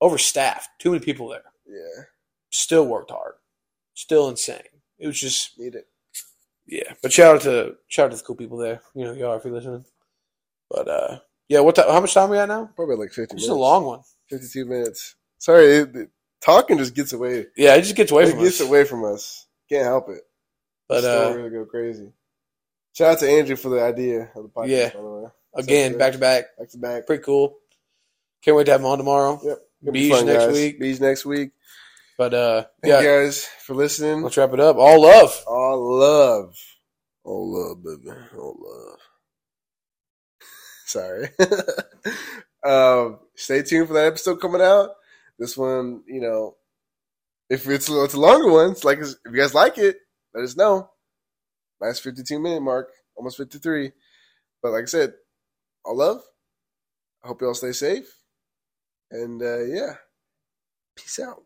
[0.00, 1.42] overstaffed, too many people there.
[1.66, 2.04] Yeah,
[2.50, 3.34] Still worked hard,
[3.94, 4.62] still insane.
[4.98, 5.88] It was just need it.
[6.66, 8.80] Yeah, but shout out to shout out to the cool people there.
[8.94, 9.84] You know, y'all if you're listening.
[10.70, 11.76] But uh, yeah, what?
[11.76, 12.70] how much time we got now?
[12.76, 13.34] Probably like fifty.
[13.34, 14.00] This is a long one.
[14.28, 15.16] Fifty-two minutes.
[15.38, 16.10] Sorry, it, it-
[16.40, 17.46] talking just gets away.
[17.56, 18.68] Yeah, it just gets away it from gets us.
[18.68, 19.46] away from us.
[19.68, 20.22] Can't help it.
[20.92, 22.12] But uh, really go crazy.
[22.94, 24.68] Shout out to Andrew for the idea of the podcast.
[24.68, 24.88] Yeah.
[24.90, 25.30] by the way.
[25.54, 27.06] again, back to back, back to back.
[27.06, 27.56] pretty cool.
[28.42, 29.40] Can't wait to have him on tomorrow.
[29.42, 29.58] Yep.
[29.92, 30.54] Bees fun, next guys.
[30.54, 30.80] week.
[30.80, 31.52] Bees next week.
[32.18, 34.22] But uh, Thank yeah, you guys for listening.
[34.22, 34.76] let's wrap it up.
[34.76, 35.42] All love.
[35.46, 36.56] All love.
[37.24, 38.16] All love, baby.
[38.36, 38.98] All love.
[40.86, 41.28] Sorry.
[42.64, 44.90] um, stay tuned for that episode coming out.
[45.38, 46.56] This one, you know,
[47.48, 49.96] if it's, it's a longer one, it's like if you guys like it,
[50.34, 50.90] let us know.
[51.80, 53.92] Last 52 minute mark, almost 53.
[54.62, 55.14] But like I said,
[55.84, 56.22] all love.
[57.24, 58.06] I hope you all stay safe.
[59.10, 59.94] And uh, yeah,
[60.96, 61.42] peace out.